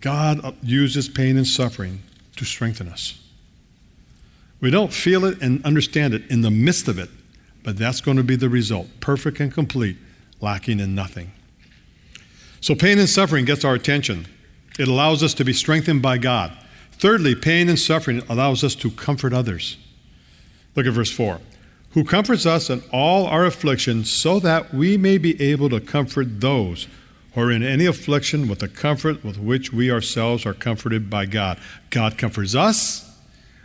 God 0.00 0.54
uses 0.62 1.08
pain 1.08 1.36
and 1.36 1.46
suffering 1.46 2.02
to 2.36 2.44
strengthen 2.44 2.88
us. 2.88 3.19
We 4.60 4.70
don't 4.70 4.92
feel 4.92 5.24
it 5.24 5.40
and 5.40 5.64
understand 5.64 6.14
it 6.14 6.30
in 6.30 6.42
the 6.42 6.50
midst 6.50 6.88
of 6.88 6.98
it, 6.98 7.08
but 7.62 7.76
that's 7.76 8.00
going 8.00 8.16
to 8.16 8.22
be 8.22 8.36
the 8.36 8.48
result 8.48 8.88
perfect 9.00 9.40
and 9.40 9.52
complete, 9.52 9.96
lacking 10.40 10.80
in 10.80 10.94
nothing. 10.94 11.32
So, 12.60 12.74
pain 12.74 12.98
and 12.98 13.08
suffering 13.08 13.46
gets 13.46 13.64
our 13.64 13.74
attention. 13.74 14.26
It 14.78 14.86
allows 14.86 15.22
us 15.22 15.34
to 15.34 15.44
be 15.44 15.52
strengthened 15.52 16.02
by 16.02 16.18
God. 16.18 16.52
Thirdly, 16.92 17.34
pain 17.34 17.68
and 17.68 17.78
suffering 17.78 18.22
allows 18.28 18.62
us 18.62 18.74
to 18.76 18.90
comfort 18.90 19.32
others. 19.32 19.78
Look 20.76 20.86
at 20.86 20.92
verse 20.92 21.10
4 21.10 21.40
Who 21.92 22.04
comforts 22.04 22.44
us 22.44 22.68
in 22.68 22.82
all 22.92 23.26
our 23.26 23.46
afflictions, 23.46 24.10
so 24.10 24.38
that 24.40 24.74
we 24.74 24.98
may 24.98 25.16
be 25.16 25.40
able 25.40 25.70
to 25.70 25.80
comfort 25.80 26.40
those 26.40 26.86
who 27.32 27.40
are 27.40 27.50
in 27.50 27.62
any 27.62 27.86
affliction 27.86 28.48
with 28.48 28.58
the 28.58 28.68
comfort 28.68 29.24
with 29.24 29.38
which 29.38 29.72
we 29.72 29.90
ourselves 29.90 30.44
are 30.44 30.54
comforted 30.54 31.08
by 31.08 31.26
God. 31.26 31.58
God 31.90 32.18
comforts 32.18 32.54
us, 32.54 33.09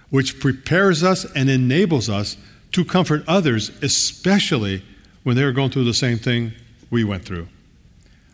which 0.09 0.39
prepares 0.39 1.03
us 1.03 1.25
and 1.33 1.49
enables 1.49 2.09
us 2.09 2.37
to 2.71 2.85
comfort 2.85 3.23
others, 3.27 3.69
especially 3.81 4.83
when 5.23 5.35
they're 5.35 5.51
going 5.51 5.71
through 5.71 5.85
the 5.85 5.93
same 5.93 6.17
thing 6.17 6.51
we 6.89 7.03
went 7.03 7.25
through. 7.25 7.47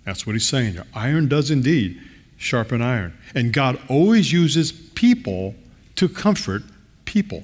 That's 0.05 0.25
what 0.25 0.33
he's 0.33 0.47
saying 0.47 0.73
here. 0.73 0.85
Iron 0.93 1.27
does 1.27 1.51
indeed 1.51 2.01
sharpen 2.37 2.81
iron. 2.81 3.17
And 3.35 3.53
God 3.53 3.79
always 3.87 4.31
uses 4.33 4.71
people 4.71 5.55
to 5.95 6.09
comfort 6.09 6.63
people. 7.05 7.43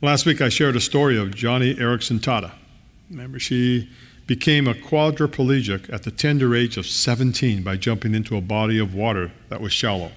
Last 0.00 0.26
week 0.26 0.40
I 0.40 0.48
shared 0.48 0.76
a 0.76 0.80
story 0.80 1.18
of 1.18 1.28
Joni 1.30 1.76
Eareckson 1.76 2.20
Tada. 2.20 2.52
Remember, 3.10 3.38
she 3.38 3.90
became 4.26 4.68
a 4.68 4.74
quadriplegic 4.74 5.92
at 5.92 6.02
the 6.02 6.10
tender 6.10 6.54
age 6.54 6.76
of 6.76 6.86
17 6.86 7.62
by 7.62 7.76
jumping 7.76 8.14
into 8.14 8.36
a 8.36 8.40
body 8.40 8.78
of 8.78 8.94
water 8.94 9.32
that 9.48 9.60
was 9.60 9.72
shallow. 9.72 10.12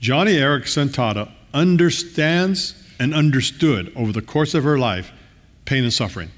Joni 0.00 0.34
Eareckson 0.34 0.88
Tada 0.88 1.30
understands 1.52 2.74
and 2.98 3.12
understood 3.12 3.92
over 3.94 4.12
the 4.12 4.22
course 4.22 4.54
of 4.54 4.64
her 4.64 4.78
life 4.78 5.12
pain 5.64 5.84
and 5.84 5.92
suffering 5.92 6.30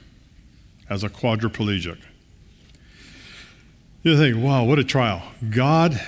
as 0.90 1.04
a 1.04 1.08
quadriplegic. 1.08 1.98
You 4.02 4.16
think, 4.16 4.36
wow, 4.36 4.64
what 4.64 4.80
a 4.80 4.84
trial. 4.84 5.22
God 5.48 6.00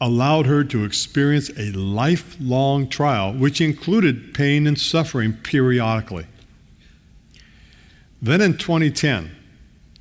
allowed 0.00 0.46
her 0.46 0.64
to 0.64 0.84
experience 0.84 1.50
a 1.58 1.70
lifelong 1.72 2.88
trial, 2.88 3.32
which 3.34 3.60
included 3.60 4.32
pain 4.32 4.66
and 4.66 4.78
suffering 4.78 5.34
periodically. 5.34 6.26
Then 8.20 8.40
in 8.40 8.56
2010, 8.56 9.30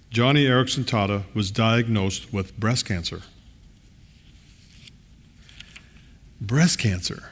Joni 0.10 0.46
Eareckson 0.46 0.86
Tada 0.86 1.24
was 1.34 1.52
diagnosed 1.52 2.32
with 2.32 2.58
breast 2.58 2.86
cancer. 2.86 3.22
Breast 6.42 6.80
cancer. 6.80 7.30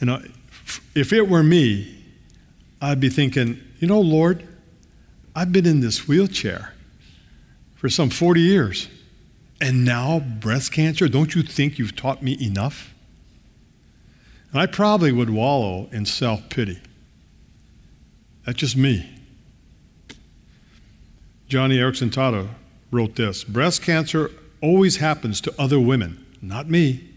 You 0.00 0.06
know, 0.06 0.22
if 0.94 1.12
it 1.12 1.28
were 1.28 1.42
me, 1.42 2.02
I'd 2.80 2.98
be 2.98 3.10
thinking, 3.10 3.60
you 3.78 3.86
know, 3.86 4.00
Lord, 4.00 4.46
I've 5.36 5.52
been 5.52 5.66
in 5.66 5.80
this 5.80 6.08
wheelchair 6.08 6.74
for 7.76 7.88
some 7.88 8.10
40 8.10 8.40
years. 8.40 8.88
And 9.60 9.84
now 9.84 10.18
breast 10.18 10.72
cancer? 10.72 11.08
Don't 11.08 11.36
you 11.36 11.42
think 11.42 11.78
you've 11.78 11.94
taught 11.94 12.20
me 12.22 12.36
enough? 12.40 12.92
And 14.50 14.60
I 14.60 14.66
probably 14.66 15.12
would 15.12 15.30
wallow 15.30 15.88
in 15.92 16.04
self 16.04 16.48
pity. 16.48 16.80
That's 18.44 18.58
just 18.58 18.76
me. 18.76 19.08
Joni 21.48 21.76
Eareckson 21.76 22.10
Tada 22.10 22.48
wrote 22.90 23.14
this 23.14 23.44
Breast 23.44 23.82
cancer 23.82 24.30
always 24.60 24.96
happens 24.96 25.40
to 25.42 25.54
other 25.60 25.78
women, 25.78 26.26
not 26.42 26.68
me. 26.68 27.11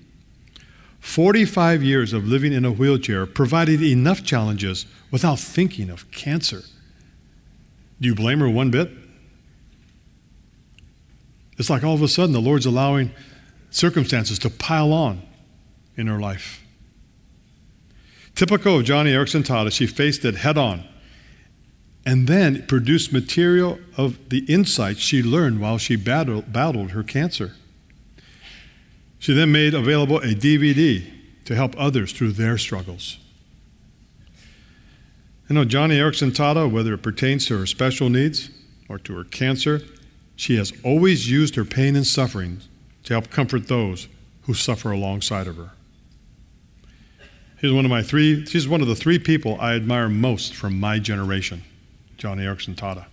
45 1.06 1.84
years 1.84 2.14
of 2.14 2.28
living 2.28 2.52
in 2.52 2.66
a 2.66 2.72
wheelchair 2.72 3.28
provided 3.28 3.82
enough 3.82 4.24
challenges 4.24 4.88
without 5.12 5.40
thinking 5.40 5.90
of 5.92 6.10
cancer. 6.12 6.64
Do 8.02 8.10
you 8.10 8.16
blame 8.16 8.40
her 8.40 8.50
one 8.50 8.72
bit? 8.72 8.90
It's 11.58 11.70
like 11.70 11.84
all 11.84 11.94
of 11.94 12.02
a 12.02 12.08
sudden 12.08 12.34
the 12.34 12.42
Lord's 12.42 12.66
allowing 12.66 13.12
circumstances 13.70 14.40
to 14.40 14.50
pile 14.50 14.92
on 14.92 15.22
in 15.96 16.08
her 16.08 16.20
life. 16.20 16.66
Typical 18.34 18.80
of 18.80 18.86
Joni 18.86 19.14
Eareckson 19.14 19.44
Tada, 19.44 19.72
she 19.72 19.88
faced 19.88 20.26
it 20.26 20.38
head 20.38 20.58
on 20.58 20.84
and 22.04 22.28
then 22.28 22.66
produced 22.66 23.14
material 23.14 23.80
of 23.96 24.30
the 24.30 24.40
insights 24.52 25.00
she 25.00 25.22
learned 25.24 25.62
while 25.62 25.78
she 25.78 25.96
battled, 25.96 26.52
battled 26.52 26.92
her 26.92 27.04
cancer. 27.04 27.54
She 29.26 29.34
then 29.34 29.52
made 29.52 29.74
available 29.74 30.18
a 30.18 30.36
DVD 30.36 31.04
to 31.46 31.56
help 31.56 31.74
others 31.80 32.12
through 32.12 32.34
their 32.34 32.60
struggles. 32.60 33.18
You 35.50 35.56
know, 35.56 35.66
Joni 35.66 35.94
Eareckson 35.94 36.30
Tada, 36.30 36.72
whether 36.72 36.94
it 36.94 37.02
pertains 37.02 37.48
to 37.48 37.58
her 37.58 37.66
special 37.66 38.12
needs 38.12 38.52
or 38.88 39.00
to 39.00 39.18
her 39.18 39.24
cancer, 39.24 39.82
she 40.36 40.58
has 40.58 40.72
always 40.84 41.28
used 41.28 41.56
her 41.56 41.66
pain 41.66 41.96
and 41.96 42.06
suffering 42.06 42.60
to 43.06 43.14
help 43.16 43.32
comfort 43.32 43.68
those 43.68 44.08
who 44.44 44.54
suffer 44.54 44.92
alongside 44.92 45.48
of 45.48 45.58
her. 45.58 45.72
She's 47.60 47.74
one 47.74 47.84
of 47.84 47.90
my 47.90 48.04
three, 48.04 48.46
she's 48.46 48.68
one 48.68 48.82
of 48.82 48.88
the 48.88 48.94
three 48.94 49.18
people 49.18 49.58
I 49.60 49.74
admire 49.74 50.08
most 50.08 50.54
from 50.54 50.80
my 50.80 51.00
generation, 51.00 51.64
Joni 52.20 52.42
Eareckson 52.42 52.76
Tada. 52.76 53.06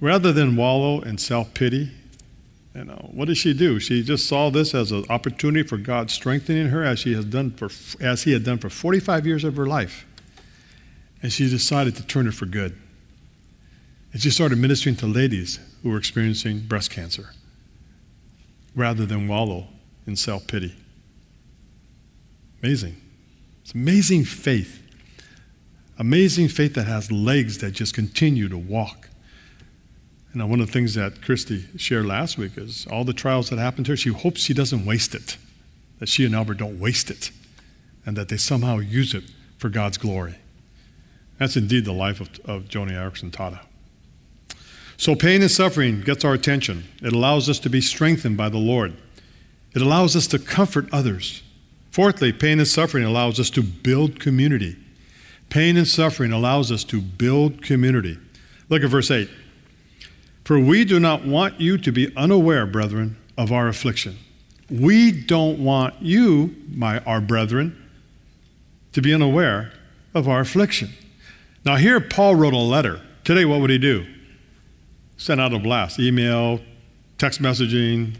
Rather 0.00 0.32
than 0.32 0.54
wallow 0.54 1.00
in 1.00 1.18
self 1.18 1.52
pity, 1.52 1.90
you 2.74 2.84
know, 2.84 3.10
what 3.12 3.26
did 3.26 3.36
she 3.36 3.52
do? 3.52 3.80
She 3.80 4.02
just 4.02 4.26
saw 4.26 4.50
this 4.50 4.74
as 4.74 4.92
an 4.92 5.04
opportunity 5.10 5.66
for 5.66 5.76
God 5.76 6.10
strengthening 6.10 6.68
her 6.68 6.84
as 6.84 7.00
she 7.00 7.14
has 7.14 7.24
done 7.24 7.50
for 7.50 7.68
as 8.00 8.22
he 8.22 8.32
had 8.32 8.44
done 8.44 8.58
for 8.58 8.70
45 8.70 9.26
years 9.26 9.42
of 9.44 9.56
her 9.56 9.66
life. 9.66 10.06
And 11.22 11.32
she 11.32 11.50
decided 11.50 11.96
to 11.96 12.06
turn 12.06 12.28
it 12.28 12.34
for 12.34 12.46
good. 12.46 12.76
And 14.12 14.22
she 14.22 14.30
started 14.30 14.58
ministering 14.58 14.96
to 14.96 15.06
ladies 15.06 15.58
who 15.82 15.90
were 15.90 15.98
experiencing 15.98 16.60
breast 16.60 16.90
cancer 16.90 17.30
rather 18.74 19.04
than 19.04 19.28
wallow 19.28 19.66
in 20.06 20.16
self 20.16 20.46
pity. 20.46 20.74
Amazing. 22.62 22.96
It's 23.62 23.74
amazing 23.74 24.24
faith. 24.24 24.82
Amazing 25.98 26.48
faith 26.48 26.74
that 26.74 26.86
has 26.86 27.12
legs 27.12 27.58
that 27.58 27.72
just 27.72 27.94
continue 27.94 28.48
to 28.48 28.56
walk. 28.56 29.09
And 30.32 30.48
one 30.48 30.60
of 30.60 30.66
the 30.66 30.72
things 30.72 30.94
that 30.94 31.22
Christy 31.22 31.64
shared 31.76 32.06
last 32.06 32.38
week 32.38 32.56
is 32.56 32.86
all 32.90 33.04
the 33.04 33.12
trials 33.12 33.50
that 33.50 33.58
happened 33.58 33.86
to 33.86 33.92
her, 33.92 33.96
she 33.96 34.10
hopes 34.10 34.40
she 34.40 34.54
doesn't 34.54 34.86
waste 34.86 35.14
it, 35.14 35.36
that 35.98 36.08
she 36.08 36.24
and 36.24 36.34
Albert 36.34 36.58
don't 36.58 36.78
waste 36.78 37.10
it, 37.10 37.30
and 38.06 38.16
that 38.16 38.28
they 38.28 38.36
somehow 38.36 38.78
use 38.78 39.12
it 39.12 39.24
for 39.58 39.68
God's 39.68 39.98
glory. 39.98 40.36
That's 41.38 41.56
indeed 41.56 41.84
the 41.84 41.92
life 41.92 42.20
of, 42.20 42.28
of 42.44 42.64
Joni 42.64 42.92
Eareckson 42.92 43.30
Tada. 43.30 43.60
So, 44.96 45.14
pain 45.14 45.40
and 45.40 45.50
suffering 45.50 46.02
gets 46.02 46.24
our 46.24 46.34
attention. 46.34 46.84
It 47.02 47.14
allows 47.14 47.48
us 47.48 47.58
to 47.60 47.70
be 47.70 47.80
strengthened 47.80 48.36
by 48.36 48.50
the 48.50 48.58
Lord, 48.58 48.94
it 49.74 49.82
allows 49.82 50.14
us 50.14 50.26
to 50.28 50.38
comfort 50.38 50.88
others. 50.92 51.42
Fourthly, 51.90 52.32
pain 52.32 52.60
and 52.60 52.68
suffering 52.68 53.04
allows 53.04 53.40
us 53.40 53.50
to 53.50 53.62
build 53.62 54.20
community. 54.20 54.76
Pain 55.48 55.76
and 55.76 55.88
suffering 55.88 56.30
allows 56.30 56.70
us 56.70 56.84
to 56.84 57.00
build 57.00 57.62
community. 57.62 58.16
Look 58.68 58.84
at 58.84 58.90
verse 58.90 59.10
8. 59.10 59.28
For 60.44 60.58
we 60.58 60.84
do 60.84 60.98
not 60.98 61.24
want 61.24 61.60
you 61.60 61.78
to 61.78 61.92
be 61.92 62.14
unaware, 62.16 62.66
brethren, 62.66 63.16
of 63.36 63.52
our 63.52 63.68
affliction. 63.68 64.18
We 64.70 65.12
don't 65.12 65.62
want 65.62 65.94
you, 66.00 66.54
my 66.72 67.00
our 67.00 67.20
brethren, 67.20 67.76
to 68.92 69.02
be 69.02 69.14
unaware 69.14 69.72
of 70.14 70.28
our 70.28 70.40
affliction. 70.40 70.90
Now 71.64 71.76
here 71.76 72.00
Paul 72.00 72.34
wrote 72.36 72.54
a 72.54 72.58
letter. 72.58 73.00
Today 73.24 73.44
what 73.44 73.60
would 73.60 73.70
he 73.70 73.78
do? 73.78 74.06
Send 75.16 75.40
out 75.40 75.52
a 75.52 75.58
blast, 75.58 75.98
email, 75.98 76.60
text 77.18 77.42
messaging, 77.42 78.14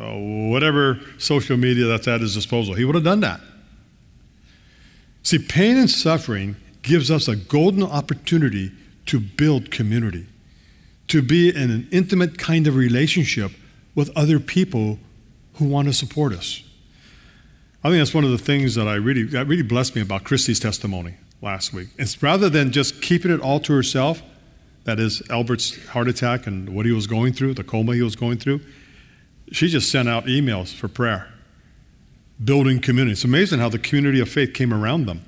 uh, 0.00 0.50
whatever 0.50 0.98
social 1.18 1.56
media 1.56 1.86
that's 1.86 2.08
at 2.08 2.20
his 2.20 2.34
disposal. 2.34 2.74
He 2.74 2.84
would 2.84 2.94
have 2.94 3.04
done 3.04 3.20
that. 3.20 3.40
See, 5.22 5.38
pain 5.38 5.76
and 5.76 5.90
suffering 5.90 6.56
gives 6.82 7.10
us 7.10 7.28
a 7.28 7.36
golden 7.36 7.82
opportunity 7.82 8.72
to 9.06 9.20
build 9.20 9.70
community, 9.70 10.26
to 11.08 11.22
be 11.22 11.48
in 11.48 11.70
an 11.70 11.88
intimate 11.90 12.38
kind 12.38 12.66
of 12.66 12.76
relationship 12.76 13.52
with 13.94 14.10
other 14.16 14.38
people 14.38 14.98
who 15.54 15.64
want 15.64 15.88
to 15.88 15.94
support 15.94 16.32
us. 16.32 16.62
I 17.82 17.88
think 17.88 18.00
that's 18.00 18.14
one 18.14 18.24
of 18.24 18.30
the 18.30 18.38
things 18.38 18.74
that 18.74 18.86
I 18.86 18.94
really 18.94 19.24
that 19.24 19.46
really 19.46 19.62
blessed 19.62 19.94
me 19.94 20.02
about 20.02 20.24
Christy's 20.24 20.60
testimony 20.60 21.14
last 21.40 21.72
week. 21.72 21.88
It's 21.98 22.22
rather 22.22 22.48
than 22.48 22.72
just 22.72 23.00
keeping 23.00 23.30
it 23.30 23.40
all 23.40 23.60
to 23.60 23.72
herself, 23.72 24.22
that 24.84 24.98
is 24.98 25.22
Albert's 25.30 25.86
heart 25.88 26.08
attack 26.08 26.46
and 26.46 26.74
what 26.74 26.86
he 26.86 26.92
was 26.92 27.06
going 27.06 27.32
through, 27.32 27.54
the 27.54 27.64
coma 27.64 27.94
he 27.94 28.02
was 28.02 28.16
going 28.16 28.38
through, 28.38 28.60
she 29.52 29.68
just 29.68 29.90
sent 29.90 30.08
out 30.08 30.26
emails 30.26 30.74
for 30.74 30.88
prayer, 30.88 31.32
building 32.42 32.80
community. 32.80 33.12
It's 33.12 33.24
amazing 33.24 33.60
how 33.60 33.68
the 33.68 33.78
community 33.78 34.20
of 34.20 34.28
faith 34.28 34.54
came 34.54 34.74
around 34.74 35.06
them. 35.06 35.22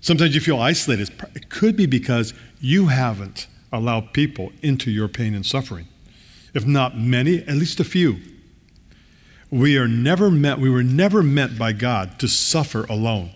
Sometimes 0.00 0.34
you 0.34 0.40
feel 0.40 0.60
isolated. 0.60 1.10
It 1.34 1.48
could 1.48 1.76
be 1.76 1.86
because 1.86 2.34
you 2.60 2.88
haven't 2.88 3.46
allowed 3.72 4.12
people 4.12 4.52
into 4.62 4.90
your 4.90 5.08
pain 5.08 5.34
and 5.34 5.46
suffering. 5.46 5.88
If 6.54 6.66
not 6.66 6.96
many, 6.96 7.38
at 7.38 7.56
least 7.56 7.80
a 7.80 7.84
few. 7.84 8.18
We 9.50 9.76
are 9.76 9.88
never 9.88 10.30
meant, 10.30 10.60
we 10.60 10.70
were 10.70 10.82
never 10.82 11.22
meant 11.22 11.58
by 11.58 11.72
God 11.72 12.18
to 12.20 12.28
suffer 12.28 12.84
alone. 12.84 13.30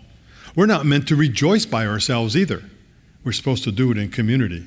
We're 0.54 0.66
not 0.66 0.86
meant 0.86 1.08
to 1.08 1.16
rejoice 1.16 1.66
by 1.66 1.86
ourselves 1.86 2.36
either. 2.36 2.62
We're 3.24 3.32
supposed 3.32 3.64
to 3.64 3.72
do 3.72 3.90
it 3.90 3.98
in 3.98 4.10
community. 4.10 4.66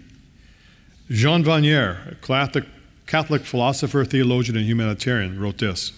Jean 1.09 1.43
Vanier, 1.43 2.11
a 2.11 2.15
Catholic, 2.15 2.65
Catholic 3.07 3.43
philosopher, 3.43 4.05
theologian, 4.05 4.57
and 4.57 4.65
humanitarian, 4.67 5.39
wrote 5.39 5.57
this 5.57 5.91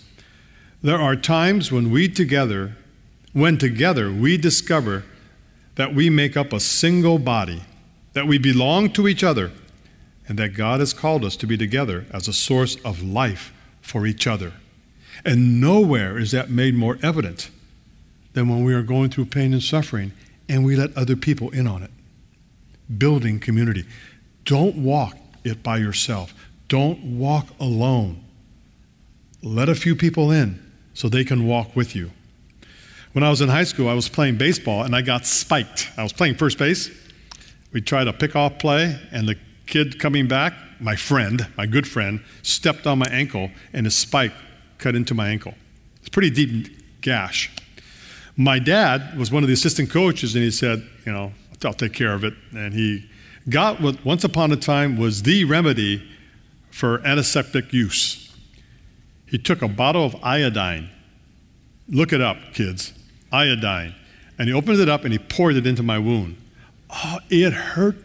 There 0.81 0.99
are 0.99 1.17
times 1.17 1.71
when 1.71 1.91
we 1.91 2.07
together, 2.07 2.77
when 3.33 3.57
together 3.57 4.11
we 4.11 4.37
discover 4.37 5.03
that 5.75 5.93
we 5.93 6.09
make 6.09 6.37
up 6.37 6.53
a 6.53 6.59
single 6.59 7.19
body, 7.19 7.61
that 8.13 8.27
we 8.27 8.37
belong 8.37 8.91
to 8.93 9.07
each 9.07 9.23
other, 9.23 9.51
and 10.31 10.39
that 10.39 10.53
God 10.53 10.79
has 10.79 10.93
called 10.93 11.25
us 11.25 11.35
to 11.35 11.45
be 11.45 11.57
together 11.57 12.05
as 12.13 12.25
a 12.25 12.31
source 12.31 12.77
of 12.85 13.03
life 13.03 13.53
for 13.81 14.05
each 14.05 14.25
other. 14.25 14.53
And 15.25 15.59
nowhere 15.59 16.17
is 16.17 16.31
that 16.31 16.49
made 16.49 16.73
more 16.73 16.97
evident 17.03 17.49
than 18.31 18.47
when 18.47 18.63
we 18.63 18.73
are 18.73 18.81
going 18.81 19.09
through 19.09 19.25
pain 19.25 19.51
and 19.51 19.61
suffering 19.61 20.13
and 20.47 20.63
we 20.63 20.77
let 20.77 20.95
other 20.95 21.17
people 21.17 21.49
in 21.49 21.67
on 21.67 21.83
it. 21.83 21.91
Building 22.97 23.41
community. 23.41 23.83
Don't 24.45 24.77
walk 24.77 25.17
it 25.43 25.63
by 25.63 25.79
yourself. 25.79 26.33
Don't 26.69 27.19
walk 27.19 27.47
alone. 27.59 28.23
Let 29.43 29.67
a 29.67 29.75
few 29.75 29.97
people 29.97 30.31
in 30.31 30.65
so 30.93 31.09
they 31.09 31.25
can 31.25 31.45
walk 31.45 31.75
with 31.75 31.93
you. 31.93 32.09
When 33.11 33.25
I 33.25 33.29
was 33.29 33.41
in 33.41 33.49
high 33.49 33.65
school, 33.65 33.89
I 33.89 33.95
was 33.95 34.07
playing 34.07 34.37
baseball 34.37 34.83
and 34.83 34.95
I 34.95 35.01
got 35.01 35.25
spiked. 35.25 35.91
I 35.97 36.03
was 36.03 36.13
playing 36.13 36.35
first 36.35 36.57
base. 36.57 36.89
We 37.73 37.81
tried 37.81 38.07
a 38.07 38.13
pickoff 38.13 38.59
play, 38.59 38.97
and 39.11 39.27
the 39.27 39.35
kid 39.71 39.99
coming 39.99 40.27
back, 40.27 40.53
my 40.79 40.95
friend, 40.95 41.47
my 41.57 41.65
good 41.65 41.87
friend, 41.87 42.21
stepped 42.43 42.85
on 42.85 42.99
my 42.99 43.07
ankle 43.09 43.49
and 43.73 43.87
a 43.87 43.91
spike 43.91 44.33
cut 44.77 44.95
into 44.95 45.15
my 45.15 45.29
ankle. 45.29 45.55
It's 46.01 46.09
pretty 46.09 46.29
deep 46.29 47.01
gash. 47.01 47.49
My 48.35 48.59
dad 48.59 49.17
was 49.17 49.31
one 49.31 49.43
of 49.43 49.47
the 49.47 49.53
assistant 49.53 49.89
coaches, 49.89 50.35
and 50.35 50.43
he 50.43 50.51
said, 50.51 50.85
You 51.05 51.13
know, 51.13 51.33
I'll 51.63 51.73
take 51.73 51.93
care 51.93 52.13
of 52.13 52.23
it. 52.23 52.33
And 52.51 52.73
he 52.73 53.09
got 53.49 53.81
what 53.81 54.03
once 54.05 54.23
upon 54.23 54.51
a 54.51 54.57
time 54.57 54.97
was 54.97 55.23
the 55.23 55.45
remedy 55.45 56.03
for 56.69 57.05
antiseptic 57.05 57.71
use. 57.73 58.35
He 59.25 59.37
took 59.37 59.61
a 59.61 59.67
bottle 59.67 60.05
of 60.05 60.15
iodine. 60.21 60.89
Look 61.87 62.11
it 62.11 62.21
up, 62.21 62.37
kids. 62.53 62.93
Iodine. 63.31 63.95
And 64.37 64.49
he 64.49 64.53
opened 64.53 64.79
it 64.79 64.89
up 64.89 65.03
and 65.05 65.13
he 65.13 65.19
poured 65.19 65.55
it 65.55 65.65
into 65.65 65.83
my 65.83 65.97
wound. 65.97 66.35
Oh, 66.89 67.19
it 67.29 67.53
hurt. 67.53 67.95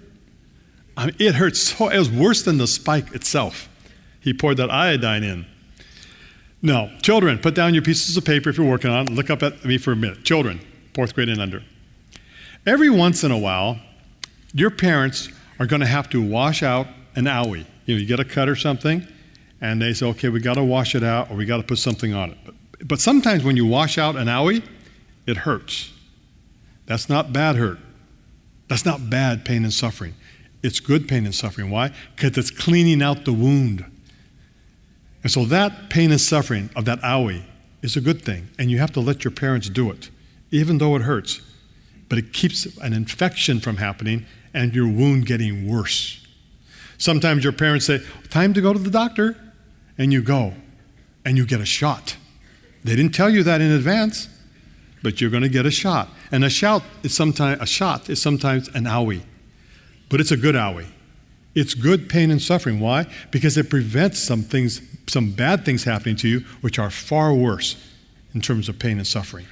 I 0.97 1.07
mean, 1.07 1.17
it 1.19 1.35
hurt 1.35 1.57
so, 1.57 1.89
it 1.89 1.99
was 1.99 2.11
worse 2.11 2.43
than 2.43 2.59
the 2.59 2.67
spike 2.67 3.15
itself. 3.15 3.69
He 4.21 4.33
poured 4.33 4.57
that 4.57 4.71
iodine 4.71 5.23
in. 5.23 5.47
Now, 6.63 6.91
children, 7.03 7.39
put 7.39 7.55
down 7.55 7.75
your 7.75 7.83
pieces 7.83 8.17
of 8.17 8.25
paper 8.25 8.49
if 8.49 8.57
you're 8.57 8.69
working 8.69 8.91
on 8.91 9.07
it. 9.07 9.13
Look 9.13 9.31
up 9.31 9.43
at 9.43 9.65
me 9.65 9.79
for 9.79 9.93
a 9.93 9.97
minute. 9.97 10.25
Children, 10.25 10.61
fourth 10.95 11.15
grade 11.15 11.29
and 11.29 11.41
under. 11.41 11.63
Every 12.67 12.91
once 12.91 13.23
in 13.23 13.31
a 13.31 13.39
while, 13.39 13.79
your 14.53 14.71
parents 14.71 15.29
are 15.61 15.67
going 15.67 15.81
to 15.81 15.87
have 15.87 16.09
to 16.11 16.23
wash 16.23 16.63
out 16.63 16.89
an 17.15 17.27
owie. 17.27 17.67
You 17.85 17.95
know, 17.95 18.01
you 18.01 18.07
get 18.07 18.19
a 18.19 18.25
cut 18.25 18.49
or 18.49 18.57
something, 18.57 19.07
and 19.61 19.81
they 19.81 19.93
say, 19.93 20.07
okay, 20.07 20.29
we 20.29 20.41
got 20.41 20.55
to 20.55 20.65
wash 20.65 20.95
it 20.95 21.05
out 21.05 21.31
or 21.31 21.37
we 21.37 21.45
got 21.45 21.59
to 21.59 21.63
put 21.63 21.79
something 21.79 22.15
on 22.15 22.31
it. 22.31 22.39
But, 22.45 22.55
but 22.89 23.01
sometimes 23.01 23.45
when 23.45 23.57
you 23.57 23.67
wash 23.67 23.99
out 23.99 24.17
an 24.17 24.27
owie, 24.27 24.65
it 25.27 25.37
hurts. 25.39 25.93
That's 26.87 27.09
not 27.09 27.33
bad 27.33 27.57
hurt. 27.57 27.79
That's 28.69 28.85
not 28.85 29.09
bad 29.09 29.45
pain 29.45 29.63
and 29.63 29.73
suffering. 29.73 30.15
It's 30.67 30.81
good 30.81 31.07
pain 31.07 31.25
and 31.25 31.35
suffering. 31.35 31.71
Why? 31.71 31.93
Because 32.17 32.37
it's 32.37 32.51
cleaning 32.51 33.01
out 33.01 33.25
the 33.25 33.33
wound. 33.33 33.85
And 35.23 35.31
so 35.31 35.45
that 35.45 35.91
pain 35.91 36.11
and 36.11 36.21
suffering 36.21 36.71
of 36.75 36.85
that 36.87 37.01
owie 37.03 37.45
is 37.83 37.97
a 37.97 38.01
good 38.01 38.21
thing. 38.23 38.49
And 38.59 38.69
you 38.69 38.79
have 38.79 38.91
to 38.95 39.01
let 39.01 39.23
your 39.23 39.31
parents 39.31 39.69
do 39.69 39.93
it, 39.93 40.11
even 40.51 40.79
though 40.79 40.97
it 40.97 41.03
hurts. 41.03 41.41
But 42.09 42.19
it 42.19 42.33
keeps 42.33 42.67
an 42.79 42.93
infection 42.93 43.61
from 43.61 43.77
happening 43.77 44.27
and 44.53 44.75
your 44.75 44.89
wound 44.89 45.27
getting 45.27 45.69
worse. 45.69 46.27
Sometimes 46.99 47.45
your 47.45 47.53
parents 47.53 47.87
say, 47.87 48.01
Time 48.29 48.53
to 48.55 48.61
go 48.61 48.73
to 48.73 48.79
the 48.81 48.91
doctor. 48.91 49.37
And 49.97 50.13
you 50.13 50.21
go 50.21 50.53
and 51.25 51.37
you 51.37 51.47
get 51.47 51.61
a 51.61 51.65
shot. 51.65 52.17
They 52.83 52.97
didn't 52.97 53.15
tell 53.15 53.31
you 53.31 53.45
that 53.45 53.61
in 53.61 53.71
advance, 53.71 54.29
but 55.01 55.21
you're 55.21 55.31
going 55.31 55.45
to 55.45 55.49
get 55.49 55.65
a 55.65 55.71
shot. 55.71 56.09
And 56.33 56.45
a 56.45 56.51
shot 56.51 56.83
is 57.05 57.15
sometimes 57.15 57.63
a 57.63 57.67
shot 57.67 58.11
is 58.11 58.21
sometimes 58.21 58.67
an 58.75 58.85
owie. 58.85 59.23
But 60.09 60.21
it's 60.21 60.31
a 60.31 60.37
good 60.37 60.55
owie. 60.55 60.87
It's 61.55 61.75
good 61.75 62.09
pain 62.09 62.31
and 62.31 62.41
suffering. 62.41 62.81
Why? 62.81 63.07
Because 63.31 63.57
it 63.57 63.71
prevents 63.71 64.19
some 64.19 64.43
things, 64.43 64.83
some 65.07 65.33
bad 65.33 65.65
things 65.65 65.85
happening 65.85 66.17
to 66.17 66.29
you, 66.29 66.41
which 66.61 66.79
are 66.79 66.91
far 66.91 67.33
worse 67.33 67.77
in 68.35 68.43
terms 68.43 68.69
of 68.69 68.79
pain 68.79 68.99
and 68.99 69.07
suffering. 69.07 69.47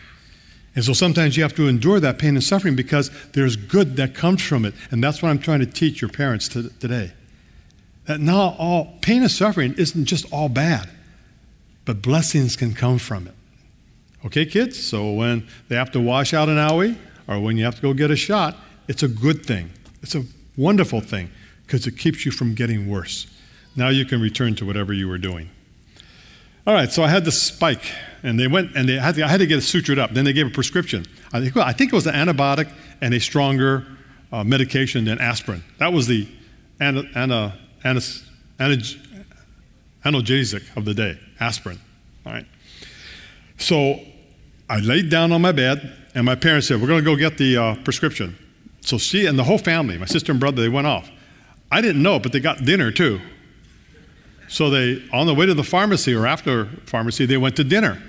And 0.76 0.84
so 0.84 0.92
sometimes 0.92 1.36
you 1.36 1.42
have 1.42 1.54
to 1.54 1.68
endure 1.68 2.00
that 2.00 2.18
pain 2.18 2.34
and 2.34 2.44
suffering 2.44 2.76
because 2.76 3.10
there's 3.32 3.56
good 3.56 3.96
that 3.96 4.14
comes 4.14 4.42
from 4.42 4.64
it. 4.64 4.74
And 4.90 5.02
that's 5.02 5.22
what 5.22 5.30
I'm 5.30 5.38
trying 5.38 5.60
to 5.60 5.66
teach 5.66 6.02
your 6.02 6.10
parents 6.10 6.48
to, 6.48 6.68
today. 6.80 7.12
That 8.06 8.20
not 8.20 8.56
all 8.58 8.98
pain 9.00 9.22
and 9.22 9.30
suffering 9.30 9.74
isn't 9.78 10.04
just 10.04 10.30
all 10.32 10.48
bad, 10.48 10.90
but 11.84 12.02
blessings 12.02 12.56
can 12.56 12.74
come 12.74 12.98
from 12.98 13.28
it. 13.28 13.34
Okay, 14.26 14.44
kids? 14.44 14.82
So 14.82 15.12
when 15.12 15.46
they 15.68 15.76
have 15.76 15.92
to 15.92 16.00
wash 16.00 16.34
out 16.34 16.48
an 16.48 16.56
owie 16.56 16.96
or 17.28 17.38
when 17.40 17.56
you 17.56 17.64
have 17.64 17.76
to 17.76 17.82
go 17.82 17.94
get 17.94 18.10
a 18.10 18.16
shot, 18.16 18.56
it's 18.88 19.02
a 19.02 19.08
good 19.08 19.46
thing. 19.46 19.70
It's 20.02 20.14
a 20.14 20.24
wonderful 20.56 21.00
thing 21.00 21.30
because 21.66 21.86
it 21.86 21.98
keeps 21.98 22.24
you 22.24 22.32
from 22.32 22.54
getting 22.54 22.88
worse. 22.88 23.26
Now 23.76 23.88
you 23.88 24.04
can 24.04 24.20
return 24.20 24.54
to 24.56 24.66
whatever 24.66 24.92
you 24.92 25.08
were 25.08 25.18
doing. 25.18 25.50
All 26.66 26.72
right, 26.72 26.90
so 26.90 27.02
I 27.02 27.08
had 27.08 27.26
this 27.26 27.40
spike, 27.40 27.92
and 28.22 28.40
they 28.40 28.46
went 28.46 28.74
and 28.74 28.88
they 28.88 28.94
had 28.94 29.16
to, 29.16 29.24
I 29.24 29.28
had 29.28 29.40
to 29.40 29.46
get 29.46 29.58
it 29.58 29.62
sutured 29.62 29.98
up. 29.98 30.12
Then 30.12 30.24
they 30.24 30.32
gave 30.32 30.46
a 30.46 30.50
prescription. 30.50 31.04
I 31.32 31.40
think, 31.40 31.54
well, 31.54 31.66
I 31.66 31.72
think 31.72 31.92
it 31.92 31.96
was 31.96 32.06
an 32.06 32.14
antibiotic 32.14 32.70
and 33.02 33.12
a 33.12 33.20
stronger 33.20 33.86
uh, 34.32 34.44
medication 34.44 35.04
than 35.04 35.20
aspirin. 35.20 35.62
That 35.78 35.92
was 35.92 36.06
the 36.06 36.26
ana, 36.80 37.04
ana, 37.14 37.58
ana, 37.84 38.00
analgesic 40.04 40.76
of 40.76 40.84
the 40.86 40.94
day, 40.94 41.18
aspirin. 41.38 41.78
All 42.24 42.32
right. 42.32 42.46
So 43.58 44.00
I 44.68 44.78
laid 44.78 45.10
down 45.10 45.32
on 45.32 45.42
my 45.42 45.52
bed, 45.52 45.92
and 46.14 46.24
my 46.24 46.34
parents 46.34 46.68
said, 46.68 46.80
We're 46.80 46.88
going 46.88 47.04
to 47.04 47.10
go 47.10 47.16
get 47.16 47.36
the 47.36 47.56
uh, 47.56 47.74
prescription. 47.84 48.38
So 48.84 48.98
she 48.98 49.24
and 49.24 49.38
the 49.38 49.44
whole 49.44 49.58
family, 49.58 49.96
my 49.96 50.04
sister 50.04 50.30
and 50.30 50.38
brother, 50.38 50.60
they 50.60 50.68
went 50.68 50.86
off. 50.86 51.10
I 51.72 51.80
didn't 51.80 52.02
know, 52.02 52.18
but 52.18 52.32
they 52.32 52.40
got 52.40 52.64
dinner 52.64 52.92
too. 52.92 53.20
So 54.46 54.68
they, 54.68 55.02
on 55.10 55.26
the 55.26 55.34
way 55.34 55.46
to 55.46 55.54
the 55.54 55.64
pharmacy 55.64 56.14
or 56.14 56.26
after 56.26 56.66
pharmacy, 56.84 57.24
they 57.24 57.38
went 57.38 57.56
to 57.56 57.64
dinner. 57.64 58.00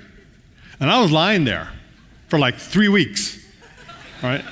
And 0.80 0.92
I 0.92 1.02
was 1.02 1.12
lying 1.12 1.46
there 1.46 1.70
for 2.28 2.38
like 2.38 2.58
three 2.58 2.90
weeks, 2.90 3.40
right? 4.22 4.44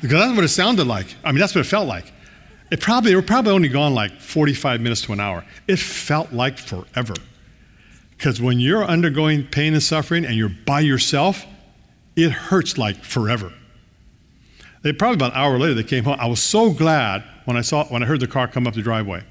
Because 0.00 0.18
that's 0.18 0.34
what 0.34 0.44
it 0.44 0.48
sounded 0.48 0.86
like. 0.86 1.14
I 1.22 1.30
mean, 1.30 1.40
that's 1.40 1.54
what 1.54 1.60
it 1.60 1.68
felt 1.68 1.86
like. 1.86 2.10
It 2.70 2.80
probably, 2.80 3.10
they 3.10 3.16
were 3.16 3.22
probably 3.22 3.52
only 3.52 3.68
gone 3.68 3.94
like 3.94 4.18
45 4.18 4.80
minutes 4.80 5.02
to 5.02 5.12
an 5.12 5.20
hour. 5.20 5.44
It 5.68 5.78
felt 5.78 6.32
like 6.32 6.58
forever. 6.58 7.14
Because 8.16 8.40
when 8.40 8.60
you're 8.60 8.84
undergoing 8.84 9.46
pain 9.46 9.74
and 9.74 9.82
suffering 9.82 10.24
and 10.24 10.34
you're 10.34 10.48
by 10.48 10.80
yourself, 10.80 11.44
it 12.16 12.32
hurts 12.32 12.78
like 12.78 13.04
forever. 13.04 13.52
They 14.86 14.92
probably 14.92 15.16
about 15.16 15.32
an 15.32 15.38
hour 15.38 15.58
later 15.58 15.74
they 15.74 15.82
came 15.82 16.04
home. 16.04 16.16
I 16.20 16.26
was 16.26 16.40
so 16.40 16.70
glad 16.70 17.24
when 17.44 17.56
I 17.56 17.60
saw 17.62 17.86
when 17.86 18.04
I 18.04 18.06
heard 18.06 18.20
the 18.20 18.28
car 18.28 18.46
come 18.46 18.68
up 18.68 18.74
the 18.74 18.82
driveway. 18.82 19.24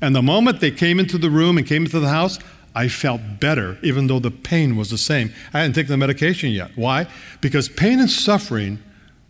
And 0.00 0.16
the 0.16 0.22
moment 0.22 0.60
they 0.60 0.70
came 0.70 0.98
into 0.98 1.18
the 1.18 1.28
room 1.28 1.58
and 1.58 1.66
came 1.66 1.84
into 1.84 2.00
the 2.00 2.08
house, 2.08 2.38
I 2.74 2.88
felt 2.88 3.20
better, 3.38 3.76
even 3.82 4.06
though 4.06 4.18
the 4.18 4.30
pain 4.30 4.78
was 4.78 4.88
the 4.88 4.96
same. 4.96 5.30
I 5.52 5.58
hadn't 5.58 5.74
taken 5.74 5.90
the 5.90 5.98
medication 5.98 6.52
yet. 6.52 6.70
Why? 6.74 7.06
Because 7.42 7.68
pain 7.68 8.00
and 8.00 8.08
suffering, 8.08 8.82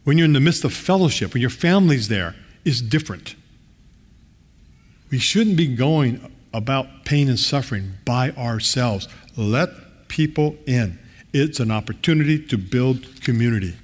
when 0.05 0.17
you're 0.17 0.27
in 0.27 0.33
the 0.33 0.39
midst 0.39 0.63
of 0.63 0.73
fellowship, 0.73 1.35
when 1.35 1.41
your 1.41 1.51
family's 1.51 2.07
there, 2.07 2.37
is 2.65 2.81
different. 2.81 3.35
We 5.11 5.19
shouldn't 5.19 5.57
be 5.57 5.75
going 5.75 6.33
about 6.55 7.05
pain 7.05 7.29
and 7.29 7.37
suffering 7.37 7.95
by 8.05 8.31
ourselves. 8.31 9.09
Let 9.37 9.71
people 10.07 10.57
in. 10.69 11.01
It's 11.33 11.59
an 11.59 11.73
opportunity 11.73 12.47
to 12.47 12.57
build 12.57 13.21
community. 13.23 13.75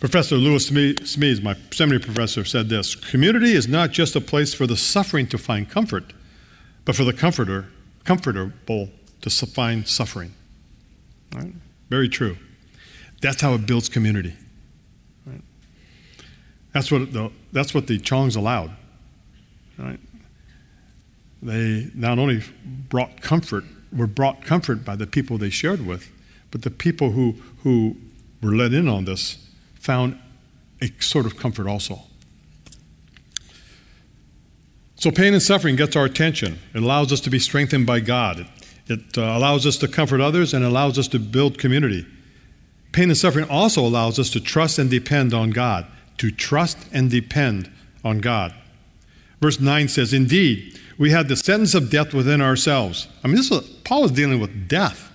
Professor 0.00 0.36
Lewis 0.36 0.70
Smedes, 0.70 1.42
my 1.42 1.54
seminary 1.70 2.00
professor, 2.00 2.42
said 2.42 2.70
this 2.70 2.94
Community 2.94 3.52
is 3.52 3.68
not 3.68 3.90
just 3.90 4.16
a 4.16 4.20
place 4.20 4.54
for 4.54 4.66
the 4.66 4.76
suffering 4.76 5.26
to 5.26 5.36
find 5.36 5.68
comfort, 5.68 6.14
but 6.86 6.96
for 6.96 7.04
the 7.04 7.12
comforter, 7.12 7.68
comfortable 8.04 8.88
to 9.20 9.30
find 9.30 9.86
suffering. 9.86 10.32
Right? 11.34 11.52
Very 11.90 12.08
true. 12.08 12.38
That's 13.20 13.42
how 13.42 13.52
it 13.52 13.66
builds 13.66 13.90
community. 13.90 14.34
Right? 15.26 15.42
That's 16.72 16.90
what 16.90 17.12
the, 17.12 17.30
that's 17.52 17.74
what 17.74 17.86
the 17.86 17.98
Chongs 17.98 18.36
allowed. 18.36 18.70
Right? 19.78 20.00
They 21.42 21.90
not 21.94 22.18
only 22.18 22.42
brought 22.64 23.20
comfort, 23.20 23.64
were 23.92 24.06
brought 24.06 24.42
comfort 24.46 24.82
by 24.82 24.96
the 24.96 25.06
people 25.06 25.36
they 25.36 25.50
shared 25.50 25.86
with, 25.86 26.10
but 26.50 26.62
the 26.62 26.70
people 26.70 27.10
who, 27.10 27.36
who 27.64 27.96
were 28.42 28.54
let 28.54 28.72
in 28.72 28.88
on 28.88 29.04
this 29.04 29.36
found 29.80 30.18
a 30.80 30.88
sort 31.00 31.26
of 31.26 31.36
comfort 31.36 31.66
also. 31.66 32.00
So, 34.96 35.10
pain 35.10 35.32
and 35.32 35.42
suffering 35.42 35.76
gets 35.76 35.96
our 35.96 36.04
attention. 36.04 36.58
It 36.74 36.82
allows 36.82 37.10
us 37.12 37.20
to 37.22 37.30
be 37.30 37.38
strengthened 37.38 37.86
by 37.86 38.00
God. 38.00 38.40
It, 38.40 38.46
It 38.90 39.18
uh, 39.18 39.22
allows 39.22 39.66
us 39.66 39.76
to 39.78 39.88
comfort 39.88 40.20
others 40.20 40.52
and 40.52 40.64
allows 40.64 40.98
us 40.98 41.08
to 41.08 41.18
build 41.18 41.58
community. 41.58 42.06
Pain 42.92 43.04
and 43.04 43.16
suffering 43.16 43.48
also 43.48 43.80
allows 43.80 44.18
us 44.18 44.30
to 44.30 44.40
trust 44.40 44.78
and 44.78 44.90
depend 44.90 45.32
on 45.32 45.50
God, 45.50 45.86
to 46.18 46.30
trust 46.30 46.76
and 46.92 47.10
depend 47.10 47.70
on 48.04 48.18
God. 48.18 48.54
Verse 49.40 49.58
9 49.58 49.88
says, 49.88 50.12
Indeed, 50.12 50.78
we 50.98 51.10
had 51.10 51.28
the 51.28 51.36
sentence 51.36 51.74
of 51.74 51.88
death 51.88 52.12
within 52.12 52.42
ourselves. 52.42 53.08
I 53.24 53.28
mean, 53.28 53.36
this 53.36 53.50
is, 53.50 53.66
Paul 53.84 54.04
is 54.04 54.10
dealing 54.10 54.38
with 54.38 54.68
death. 54.68 55.09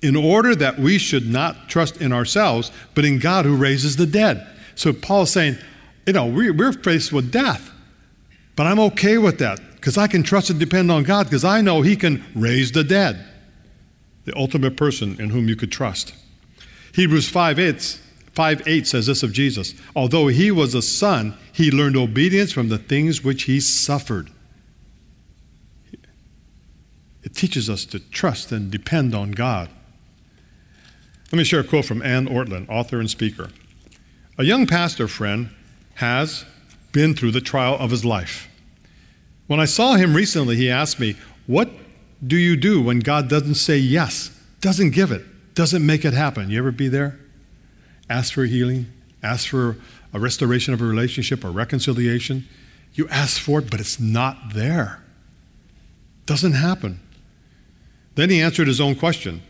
In 0.00 0.14
order 0.14 0.54
that 0.54 0.78
we 0.78 0.98
should 0.98 1.28
not 1.28 1.68
trust 1.68 2.00
in 2.00 2.12
ourselves, 2.12 2.70
but 2.94 3.04
in 3.04 3.18
God 3.18 3.44
who 3.44 3.56
raises 3.56 3.96
the 3.96 4.06
dead. 4.06 4.46
So 4.74 4.92
Paul 4.92 5.22
is 5.22 5.32
saying, 5.32 5.58
you 6.06 6.12
know, 6.12 6.26
we're 6.26 6.72
faced 6.72 7.12
with 7.12 7.32
death, 7.32 7.72
but 8.56 8.66
I'm 8.66 8.78
okay 8.78 9.18
with 9.18 9.38
that 9.40 9.60
because 9.74 9.98
I 9.98 10.06
can 10.06 10.22
trust 10.22 10.50
and 10.50 10.58
depend 10.58 10.90
on 10.90 11.02
God 11.02 11.26
because 11.26 11.44
I 11.44 11.60
know 11.60 11.82
He 11.82 11.96
can 11.96 12.24
raise 12.34 12.72
the 12.72 12.84
dead, 12.84 13.24
the 14.24 14.36
ultimate 14.36 14.76
person 14.76 15.20
in 15.20 15.30
whom 15.30 15.48
you 15.48 15.56
could 15.56 15.72
trust. 15.72 16.14
Hebrews 16.94 17.28
5 17.28 17.58
8, 17.58 18.00
5 18.32 18.62
8 18.66 18.86
says 18.86 19.06
this 19.06 19.22
of 19.22 19.32
Jesus 19.32 19.74
Although 19.94 20.28
He 20.28 20.50
was 20.50 20.74
a 20.74 20.82
son, 20.82 21.36
He 21.52 21.70
learned 21.70 21.96
obedience 21.96 22.52
from 22.52 22.68
the 22.68 22.78
things 22.78 23.22
which 23.22 23.44
He 23.44 23.60
suffered. 23.60 24.30
It 27.22 27.34
teaches 27.34 27.68
us 27.68 27.84
to 27.86 27.98
trust 27.98 28.50
and 28.52 28.70
depend 28.70 29.14
on 29.14 29.32
God. 29.32 29.68
Let 31.30 31.36
me 31.38 31.44
share 31.44 31.60
a 31.60 31.64
quote 31.64 31.84
from 31.84 32.00
Anne 32.02 32.26
Ortlund, 32.26 32.70
author 32.70 33.00
and 33.00 33.10
speaker. 33.10 33.50
A 34.38 34.44
young 34.44 34.66
pastor 34.66 35.06
friend 35.08 35.50
has 35.96 36.46
been 36.92 37.14
through 37.14 37.32
the 37.32 37.40
trial 37.40 37.76
of 37.78 37.90
his 37.90 38.04
life. 38.04 38.48
When 39.46 39.60
I 39.60 39.66
saw 39.66 39.94
him 39.94 40.14
recently, 40.14 40.56
he 40.56 40.70
asked 40.70 40.98
me, 40.98 41.16
What 41.46 41.70
do 42.26 42.36
you 42.36 42.56
do 42.56 42.80
when 42.80 43.00
God 43.00 43.28
doesn't 43.28 43.56
say 43.56 43.76
yes, 43.76 44.30
doesn't 44.60 44.90
give 44.90 45.12
it, 45.12 45.54
doesn't 45.54 45.84
make 45.84 46.04
it 46.04 46.14
happen? 46.14 46.48
You 46.48 46.58
ever 46.60 46.70
be 46.70 46.88
there? 46.88 47.18
Ask 48.08 48.32
for 48.32 48.44
healing, 48.44 48.86
ask 49.22 49.48
for 49.48 49.76
a 50.14 50.18
restoration 50.18 50.72
of 50.72 50.80
a 50.80 50.84
relationship 50.84 51.44
or 51.44 51.50
reconciliation. 51.50 52.48
You 52.94 53.06
ask 53.08 53.38
for 53.38 53.58
it, 53.58 53.70
but 53.70 53.80
it's 53.80 54.00
not 54.00 54.54
there. 54.54 55.02
Doesn't 56.24 56.52
happen. 56.52 57.00
Then 58.14 58.30
he 58.30 58.40
answered 58.40 58.66
his 58.66 58.80
own 58.80 58.94
question 58.94 59.42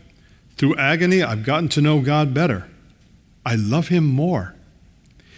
Through 0.59 0.75
agony, 0.75 1.23
I've 1.23 1.45
gotten 1.45 1.69
to 1.69 1.81
know 1.81 2.01
God 2.01 2.33
better. 2.33 2.67
I 3.45 3.55
love 3.55 3.87
him 3.87 4.05
more. 4.05 4.55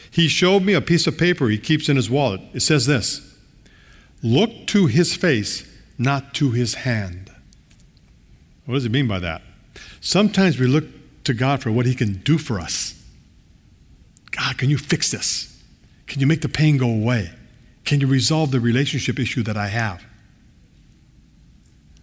He 0.09 0.27
showed 0.27 0.63
me 0.63 0.73
a 0.73 0.81
piece 0.81 1.05
of 1.05 1.15
paper 1.15 1.47
he 1.47 1.59
keeps 1.59 1.87
in 1.87 1.95
his 1.95 2.09
wallet. 2.09 2.41
It 2.53 2.61
says 2.61 2.87
this 2.87 3.37
Look 4.23 4.65
to 4.67 4.87
his 4.87 5.15
face, 5.15 5.71
not 5.99 6.33
to 6.35 6.49
his 6.49 6.73
hand. 6.73 7.31
What 8.65 8.73
does 8.73 8.83
he 8.83 8.89
mean 8.89 9.07
by 9.07 9.19
that? 9.19 9.43
Sometimes 9.99 10.57
we 10.57 10.65
look 10.65 10.85
to 11.25 11.35
God 11.35 11.61
for 11.61 11.71
what 11.71 11.85
he 11.85 11.93
can 11.93 12.13
do 12.13 12.39
for 12.39 12.59
us. 12.59 12.99
God, 14.31 14.57
can 14.57 14.71
you 14.71 14.77
fix 14.79 15.11
this? 15.11 15.63
Can 16.07 16.19
you 16.19 16.25
make 16.25 16.41
the 16.41 16.49
pain 16.49 16.77
go 16.77 16.89
away? 16.89 17.29
Can 17.85 18.01
you 18.01 18.07
resolve 18.07 18.49
the 18.49 18.59
relationship 18.59 19.19
issue 19.19 19.43
that 19.43 19.55
I 19.55 19.67
have? 19.67 20.03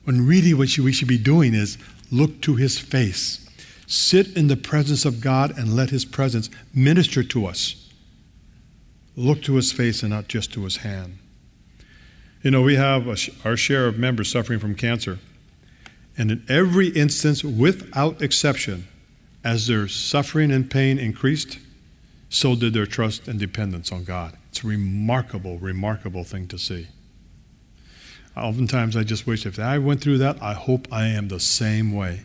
When 0.05 0.25
really 0.25 0.55
what 0.55 0.79
we 0.79 0.93
should 0.93 1.09
be 1.09 1.19
doing 1.19 1.53
is 1.53 1.79
look 2.11 2.41
to 2.43 2.57
his 2.57 2.79
face. 2.79 3.49
Sit 3.87 4.37
in 4.37 4.49
the 4.49 4.57
presence 4.57 5.05
of 5.05 5.21
God 5.21 5.57
and 5.57 5.75
let 5.75 5.91
his 5.91 6.05
presence 6.05 6.51
minister 6.75 7.23
to 7.25 7.47
us. 7.47 7.91
Look 9.17 9.43
to 9.43 9.57
his 9.57 9.73
face 9.73 10.03
and 10.03 10.11
not 10.11 10.29
just 10.29 10.53
to 10.53 10.65
his 10.65 10.79
hand. 10.79 11.19
You 12.43 12.51
know, 12.51 12.63
we 12.63 12.77
have 12.77 13.19
sh- 13.19 13.31
our 13.45 13.57
share 13.57 13.87
of 13.87 13.99
members 13.99 14.31
suffering 14.31 14.59
from 14.59 14.75
cancer. 14.75 15.19
And 16.17 16.31
in 16.31 16.45
every 16.49 16.89
instance, 16.89 17.43
without 17.43 18.21
exception, 18.23 18.87
as 19.45 19.67
their 19.67 19.89
suffering 19.89 20.51
and 20.51 20.71
pain 20.71 20.99
increased, 20.99 21.59
so 22.29 22.55
did 22.55 22.75
their 22.75 22.87
trust 22.87 23.27
and 23.29 23.41
dependence 23.41 23.91
on 23.91 24.05
God. 24.05 24.37
It's 24.51 24.63
a 24.63 24.67
remarkable, 24.67 25.59
remarkable 25.59 26.25
thing 26.25 26.47
to 26.49 26.59
see. 26.59 26.89
Oftentimes, 28.43 28.97
I 28.97 29.05
just 29.05 29.27
wish 29.27 29.47
if 29.47 29.59
I 29.59 29.79
went 29.79 30.01
through 30.01 30.19
that, 30.19 30.43
I 30.43 30.55
hope 30.55 30.89
I 30.93 31.07
am 31.07 31.29
the 31.29 31.41
same 31.41 31.93
way. 31.93 32.23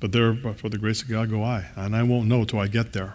But 0.00 0.12
there, 0.12 0.34
for 0.34 0.68
the 0.68 0.78
grace 0.78 1.02
of 1.02 1.08
God, 1.08 1.30
go 1.30 1.42
I, 1.42 1.66
and 1.76 1.96
I 1.96 2.02
won't 2.02 2.28
know 2.28 2.44
till 2.44 2.58
I 2.58 2.66
get 2.66 2.92
there. 2.92 3.14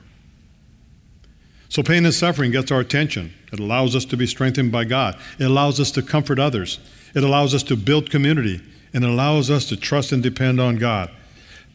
So, 1.69 1.83
pain 1.83 2.03
and 2.03 2.13
suffering 2.13 2.51
gets 2.51 2.71
our 2.71 2.79
attention. 2.79 3.31
It 3.51 3.59
allows 3.59 3.95
us 3.95 4.05
to 4.05 4.17
be 4.17 4.25
strengthened 4.25 4.71
by 4.71 4.85
God. 4.85 5.15
It 5.37 5.45
allows 5.45 5.79
us 5.79 5.91
to 5.91 6.01
comfort 6.01 6.39
others. 6.39 6.79
It 7.13 7.23
allows 7.23 7.53
us 7.53 7.61
to 7.63 7.75
build 7.75 8.09
community. 8.09 8.61
And 8.91 9.03
it 9.03 9.09
allows 9.09 9.51
us 9.51 9.65
to 9.69 9.77
trust 9.77 10.11
and 10.11 10.23
depend 10.23 10.59
on 10.59 10.77
God. 10.77 11.11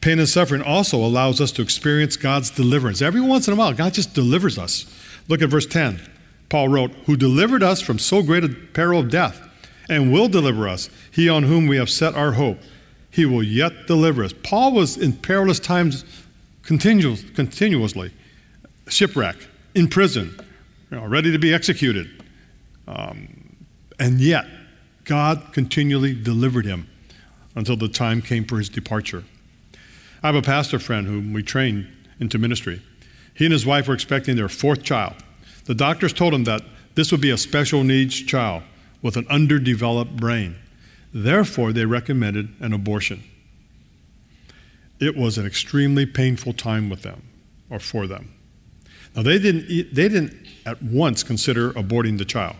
Pain 0.01 0.19
and 0.19 0.27
suffering 0.27 0.61
also 0.61 0.97
allows 0.97 1.39
us 1.39 1.51
to 1.53 1.61
experience 1.61 2.17
God's 2.17 2.51
deliverance. 2.51 3.01
Every 3.01 3.21
once 3.21 3.47
in 3.47 3.53
a 3.53 3.57
while, 3.57 3.73
God 3.73 3.93
just 3.93 4.13
delivers 4.13 4.57
us. 4.57 4.85
Look 5.29 5.41
at 5.41 5.49
verse 5.49 5.65
10. 5.65 6.01
Paul 6.49 6.69
wrote, 6.69 6.91
Who 7.05 7.17
delivered 7.17 7.63
us 7.63 7.81
from 7.81 7.99
so 7.99 8.21
great 8.21 8.43
a 8.43 8.49
peril 8.49 8.99
of 8.99 9.09
death, 9.09 9.41
and 9.89 10.11
will 10.11 10.27
deliver 10.27 10.67
us, 10.67 10.89
he 11.11 11.29
on 11.29 11.43
whom 11.43 11.67
we 11.67 11.77
have 11.77 11.89
set 11.89 12.15
our 12.15 12.33
hope. 12.33 12.59
He 13.09 13.25
will 13.25 13.43
yet 13.43 13.87
deliver 13.87 14.23
us. 14.23 14.33
Paul 14.43 14.73
was 14.73 14.97
in 14.97 15.13
perilous 15.13 15.59
times 15.59 16.03
continuous, 16.63 17.23
continuously 17.35 18.11
shipwreck, 18.87 19.35
in 19.73 19.87
prison, 19.87 20.37
you 20.91 20.97
know, 20.97 21.05
ready 21.05 21.31
to 21.31 21.39
be 21.39 21.53
executed. 21.53 22.23
Um, 22.87 23.55
and 23.99 24.19
yet, 24.19 24.45
God 25.05 25.53
continually 25.53 26.13
delivered 26.13 26.65
him 26.65 26.87
until 27.55 27.77
the 27.77 27.87
time 27.87 28.21
came 28.21 28.45
for 28.45 28.57
his 28.57 28.69
departure. 28.69 29.23
I 30.21 30.27
have 30.27 30.35
a 30.35 30.41
pastor 30.41 30.79
friend 30.79 31.07
whom 31.07 31.33
we 31.33 31.43
trained 31.43 31.87
into 32.19 32.37
ministry. 32.37 32.81
He 33.33 33.45
and 33.45 33.51
his 33.51 33.65
wife 33.65 33.87
were 33.87 33.93
expecting 33.93 34.35
their 34.35 34.49
fourth 34.49 34.83
child. 34.83 35.15
The 35.65 35.75
doctors 35.75 36.13
told 36.13 36.33
him 36.33 36.43
that 36.45 36.63
this 36.95 37.11
would 37.11 37.21
be 37.21 37.31
a 37.31 37.37
special 37.37 37.83
needs 37.83 38.21
child 38.21 38.63
with 39.01 39.17
an 39.17 39.27
underdeveloped 39.29 40.15
brain. 40.15 40.55
Therefore, 41.13 41.73
they 41.73 41.85
recommended 41.85 42.53
an 42.59 42.73
abortion. 42.73 43.23
It 44.99 45.17
was 45.17 45.37
an 45.37 45.45
extremely 45.45 46.05
painful 46.05 46.53
time 46.53 46.89
with 46.89 47.01
them 47.01 47.23
or 47.69 47.79
for 47.79 48.07
them. 48.07 48.33
Now, 49.15 49.23
they 49.23 49.39
didn't, 49.39 49.67
they 49.67 50.09
didn't 50.09 50.35
at 50.65 50.81
once 50.81 51.23
consider 51.23 51.71
aborting 51.73 52.17
the 52.17 52.25
child, 52.25 52.55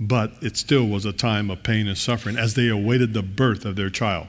but 0.00 0.32
it 0.40 0.56
still 0.56 0.86
was 0.86 1.04
a 1.04 1.12
time 1.12 1.50
of 1.50 1.62
pain 1.62 1.88
and 1.88 1.98
suffering 1.98 2.36
as 2.36 2.54
they 2.54 2.68
awaited 2.68 3.14
the 3.14 3.22
birth 3.22 3.64
of 3.64 3.76
their 3.76 3.90
child. 3.90 4.28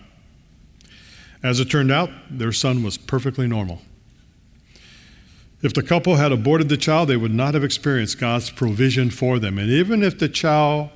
As 1.41 1.59
it 1.59 1.69
turned 1.69 1.91
out, 1.91 2.09
their 2.29 2.51
son 2.51 2.83
was 2.83 2.97
perfectly 2.97 3.47
normal. 3.47 3.81
If 5.61 5.73
the 5.73 5.83
couple 5.83 6.15
had 6.15 6.31
aborted 6.31 6.69
the 6.69 6.77
child, 6.77 7.09
they 7.09 7.17
would 7.17 7.33
not 7.33 7.53
have 7.53 7.63
experienced 7.63 8.17
God's 8.17 8.49
provision 8.49 9.09
for 9.09 9.39
them. 9.39 9.57
And 9.57 9.69
even 9.69 10.03
if 10.03 10.17
the 10.17 10.29
child 10.29 10.89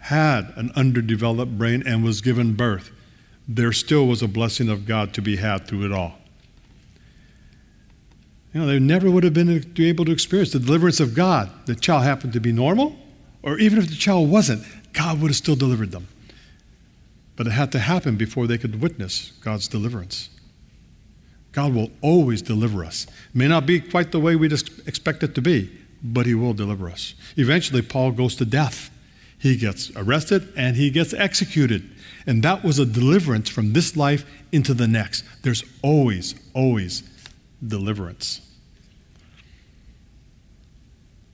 had 0.00 0.52
an 0.56 0.72
underdeveloped 0.74 1.56
brain 1.56 1.82
and 1.86 2.02
was 2.02 2.20
given 2.20 2.54
birth, 2.54 2.90
there 3.46 3.72
still 3.72 4.06
was 4.06 4.22
a 4.22 4.28
blessing 4.28 4.68
of 4.68 4.86
God 4.86 5.14
to 5.14 5.22
be 5.22 5.36
had 5.36 5.66
through 5.66 5.84
it 5.84 5.92
all. 5.92 6.18
You 8.52 8.60
know, 8.60 8.66
they 8.66 8.78
never 8.78 9.10
would 9.10 9.24
have 9.24 9.34
been 9.34 9.72
able 9.78 10.04
to 10.04 10.12
experience 10.12 10.52
the 10.52 10.58
deliverance 10.58 11.00
of 11.00 11.14
God. 11.14 11.50
The 11.66 11.74
child 11.74 12.02
happened 12.02 12.32
to 12.32 12.40
be 12.40 12.50
normal, 12.50 12.96
or 13.42 13.58
even 13.58 13.78
if 13.78 13.88
the 13.88 13.94
child 13.94 14.30
wasn't, 14.30 14.64
God 14.92 15.20
would 15.20 15.28
have 15.28 15.36
still 15.36 15.54
delivered 15.54 15.92
them. 15.92 16.08
But 17.36 17.46
it 17.46 17.50
had 17.50 17.70
to 17.72 17.78
happen 17.78 18.16
before 18.16 18.46
they 18.48 18.58
could 18.58 18.80
witness 18.80 19.32
God's 19.42 19.68
deliverance. 19.68 20.30
God 21.58 21.74
will 21.74 21.90
always 22.02 22.40
deliver 22.40 22.84
us. 22.84 23.08
May 23.34 23.48
not 23.48 23.66
be 23.66 23.80
quite 23.80 24.12
the 24.12 24.20
way 24.20 24.36
we 24.36 24.46
expect 24.46 25.24
it 25.24 25.34
to 25.34 25.42
be, 25.42 25.68
but 26.00 26.24
He 26.24 26.32
will 26.32 26.54
deliver 26.54 26.88
us. 26.88 27.16
Eventually, 27.36 27.82
Paul 27.82 28.12
goes 28.12 28.36
to 28.36 28.44
death. 28.44 28.90
He 29.40 29.56
gets 29.56 29.90
arrested 29.96 30.52
and 30.56 30.76
he 30.76 30.88
gets 30.88 31.12
executed. 31.12 31.90
And 32.28 32.44
that 32.44 32.62
was 32.62 32.78
a 32.78 32.86
deliverance 32.86 33.48
from 33.48 33.72
this 33.72 33.96
life 33.96 34.24
into 34.52 34.72
the 34.72 34.86
next. 34.86 35.24
There's 35.42 35.64
always, 35.82 36.36
always 36.54 37.02
deliverance. 37.66 38.40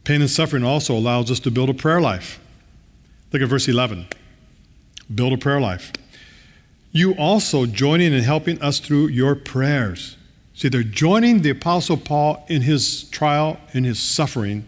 Pain 0.04 0.22
and 0.22 0.30
suffering 0.30 0.64
also 0.64 0.96
allows 0.96 1.30
us 1.30 1.40
to 1.40 1.50
build 1.50 1.68
a 1.68 1.74
prayer 1.74 2.00
life. 2.00 2.40
Look 3.30 3.42
at 3.42 3.48
verse 3.48 3.68
11. 3.68 4.06
Build 5.14 5.34
a 5.34 5.36
prayer 5.36 5.60
life 5.60 5.92
you 6.94 7.12
also 7.16 7.66
joining 7.66 8.14
and 8.14 8.24
helping 8.24 8.62
us 8.62 8.78
through 8.78 9.08
your 9.08 9.34
prayers. 9.34 10.16
See, 10.54 10.68
they're 10.68 10.84
joining 10.84 11.42
the 11.42 11.50
Apostle 11.50 11.96
Paul 11.96 12.46
in 12.48 12.62
his 12.62 13.10
trial, 13.10 13.58
in 13.72 13.82
his 13.82 13.98
suffering 13.98 14.64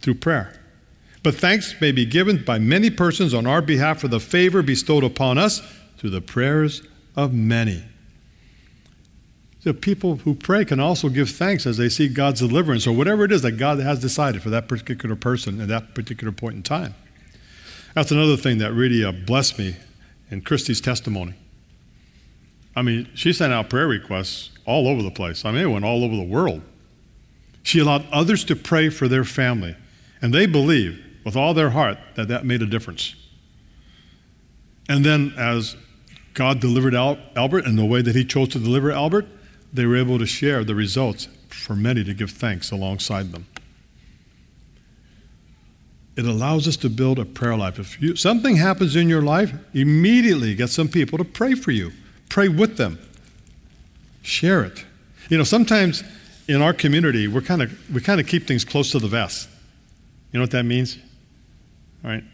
through 0.00 0.14
prayer. 0.14 0.58
But 1.24 1.34
thanks 1.34 1.74
may 1.80 1.90
be 1.90 2.06
given 2.06 2.44
by 2.44 2.60
many 2.60 2.90
persons 2.90 3.34
on 3.34 3.44
our 3.44 3.60
behalf 3.60 3.98
for 3.98 4.06
the 4.06 4.20
favor 4.20 4.62
bestowed 4.62 5.02
upon 5.02 5.36
us 5.36 5.60
through 5.96 6.10
the 6.10 6.20
prayers 6.20 6.82
of 7.16 7.34
many. 7.34 7.82
The 9.64 9.74
people 9.74 10.18
who 10.18 10.36
pray 10.36 10.64
can 10.64 10.78
also 10.78 11.08
give 11.08 11.28
thanks 11.28 11.66
as 11.66 11.76
they 11.76 11.88
see 11.88 12.06
God's 12.06 12.38
deliverance 12.38 12.86
or 12.86 12.92
whatever 12.92 13.24
it 13.24 13.32
is 13.32 13.42
that 13.42 13.52
God 13.52 13.80
has 13.80 13.98
decided 13.98 14.42
for 14.42 14.50
that 14.50 14.68
particular 14.68 15.16
person 15.16 15.60
at 15.60 15.66
that 15.66 15.92
particular 15.92 16.32
point 16.32 16.54
in 16.54 16.62
time. 16.62 16.94
That's 17.94 18.12
another 18.12 18.36
thing 18.36 18.58
that 18.58 18.72
really 18.72 19.04
uh, 19.04 19.10
blessed 19.10 19.58
me 19.58 19.74
in 20.30 20.42
Christy's 20.42 20.80
testimony. 20.80 21.34
I 22.78 22.82
mean, 22.82 23.08
she 23.12 23.32
sent 23.32 23.52
out 23.52 23.68
prayer 23.68 23.88
requests 23.88 24.50
all 24.64 24.86
over 24.86 25.02
the 25.02 25.10
place. 25.10 25.44
I 25.44 25.50
mean, 25.50 25.62
it 25.62 25.66
went 25.66 25.84
all 25.84 26.04
over 26.04 26.14
the 26.14 26.22
world. 26.22 26.62
She 27.64 27.80
allowed 27.80 28.06
others 28.12 28.44
to 28.44 28.54
pray 28.54 28.88
for 28.88 29.08
their 29.08 29.24
family, 29.24 29.74
and 30.22 30.32
they 30.32 30.46
believed 30.46 31.02
with 31.24 31.34
all 31.34 31.54
their 31.54 31.70
heart 31.70 31.98
that 32.14 32.28
that 32.28 32.44
made 32.44 32.62
a 32.62 32.66
difference. 32.66 33.16
And 34.88 35.04
then, 35.04 35.34
as 35.36 35.74
God 36.34 36.60
delivered 36.60 36.94
Albert 36.94 37.66
in 37.66 37.74
the 37.74 37.84
way 37.84 38.00
that 38.00 38.14
He 38.14 38.24
chose 38.24 38.50
to 38.50 38.60
deliver 38.60 38.92
Albert, 38.92 39.26
they 39.72 39.84
were 39.84 39.96
able 39.96 40.20
to 40.20 40.26
share 40.26 40.62
the 40.62 40.76
results 40.76 41.26
for 41.48 41.74
many 41.74 42.04
to 42.04 42.14
give 42.14 42.30
thanks 42.30 42.70
alongside 42.70 43.32
them. 43.32 43.46
It 46.16 46.26
allows 46.26 46.68
us 46.68 46.76
to 46.78 46.88
build 46.88 47.18
a 47.18 47.24
prayer 47.24 47.56
life. 47.56 47.80
If 47.80 48.00
you, 48.00 48.14
something 48.14 48.54
happens 48.54 48.94
in 48.94 49.08
your 49.08 49.22
life, 49.22 49.52
immediately 49.74 50.54
get 50.54 50.70
some 50.70 50.86
people 50.86 51.18
to 51.18 51.24
pray 51.24 51.54
for 51.54 51.72
you. 51.72 51.90
Pray 52.28 52.48
with 52.48 52.76
them. 52.76 52.98
Share 54.22 54.62
it. 54.64 54.84
You 55.28 55.38
know, 55.38 55.44
sometimes 55.44 56.02
in 56.48 56.62
our 56.62 56.72
community, 56.72 57.28
we're 57.28 57.42
kind 57.42 57.62
of 57.62 57.94
we 57.94 58.00
kind 58.00 58.20
of 58.20 58.26
keep 58.26 58.46
things 58.46 58.64
close 58.64 58.90
to 58.92 58.98
the 58.98 59.08
vest. 59.08 59.48
You 60.32 60.38
know 60.38 60.42
what 60.42 60.50
that 60.50 60.64
means? 60.64 60.98
All 62.04 62.10
right. 62.10 62.24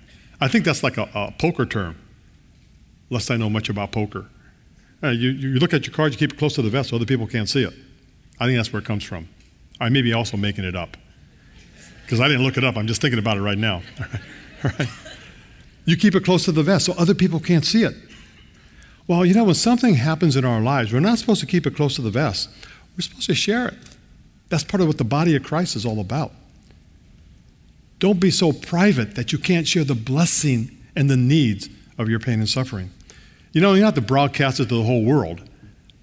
I 0.40 0.48
think 0.48 0.64
that's 0.64 0.82
like 0.82 0.96
a, 0.98 1.08
a 1.14 1.32
poker 1.38 1.64
term, 1.64 1.96
lest 3.10 3.30
I 3.30 3.36
know 3.36 3.48
much 3.48 3.68
about 3.68 3.92
poker. 3.92 4.26
Uh, 5.02 5.08
you, 5.08 5.30
you 5.30 5.58
look 5.58 5.74
at 5.74 5.86
your 5.86 5.94
cards, 5.94 6.14
you 6.14 6.18
keep 6.18 6.32
it 6.32 6.38
close 6.38 6.54
to 6.54 6.62
the 6.62 6.70
vest 6.70 6.90
so 6.90 6.96
other 6.96 7.04
people 7.04 7.26
can't 7.26 7.48
see 7.48 7.62
it. 7.62 7.74
I 8.40 8.46
think 8.46 8.56
that's 8.56 8.72
where 8.72 8.80
it 8.80 8.86
comes 8.86 9.04
from. 9.04 9.28
I 9.80 9.88
may 9.88 10.02
be 10.02 10.12
also 10.12 10.36
making 10.36 10.64
it 10.64 10.74
up 10.74 10.96
because 12.04 12.20
I 12.20 12.28
didn't 12.28 12.42
look 12.42 12.56
it 12.56 12.64
up. 12.64 12.76
I'm 12.76 12.86
just 12.86 13.00
thinking 13.00 13.18
about 13.18 13.36
it 13.36 13.42
right 13.42 13.58
now. 13.58 13.82
All 14.64 14.70
right. 14.78 14.88
You 15.84 15.96
keep 15.96 16.14
it 16.14 16.24
close 16.24 16.44
to 16.46 16.52
the 16.52 16.62
vest 16.62 16.86
so 16.86 16.94
other 16.94 17.14
people 17.14 17.38
can't 17.40 17.64
see 17.64 17.84
it. 17.84 17.94
Well, 19.06 19.24
you 19.26 19.34
know, 19.34 19.44
when 19.44 19.54
something 19.54 19.94
happens 19.94 20.36
in 20.36 20.44
our 20.44 20.60
lives, 20.60 20.92
we're 20.92 21.00
not 21.00 21.18
supposed 21.18 21.40
to 21.40 21.46
keep 21.46 21.66
it 21.66 21.76
close 21.76 21.96
to 21.96 22.02
the 22.02 22.10
vest. 22.10 22.48
We're 22.96 23.02
supposed 23.02 23.26
to 23.26 23.34
share 23.34 23.68
it. 23.68 23.74
That's 24.48 24.64
part 24.64 24.80
of 24.80 24.86
what 24.86 24.98
the 24.98 25.04
body 25.04 25.36
of 25.36 25.42
Christ 25.42 25.76
is 25.76 25.84
all 25.84 26.00
about. 26.00 26.32
Don't 27.98 28.20
be 28.20 28.30
so 28.30 28.52
private 28.52 29.14
that 29.14 29.32
you 29.32 29.38
can't 29.38 29.66
share 29.66 29.84
the 29.84 29.94
blessing 29.94 30.76
and 30.96 31.10
the 31.10 31.16
needs 31.16 31.68
of 31.98 32.08
your 32.08 32.18
pain 32.18 32.38
and 32.38 32.48
suffering. 32.48 32.90
You 33.52 33.60
know, 33.60 33.74
you 33.74 33.80
don't 33.80 33.86
have 33.86 33.94
to 33.94 34.00
broadcast 34.00 34.60
it 34.60 34.68
to 34.68 34.76
the 34.76 34.82
whole 34.82 35.04
world, 35.04 35.42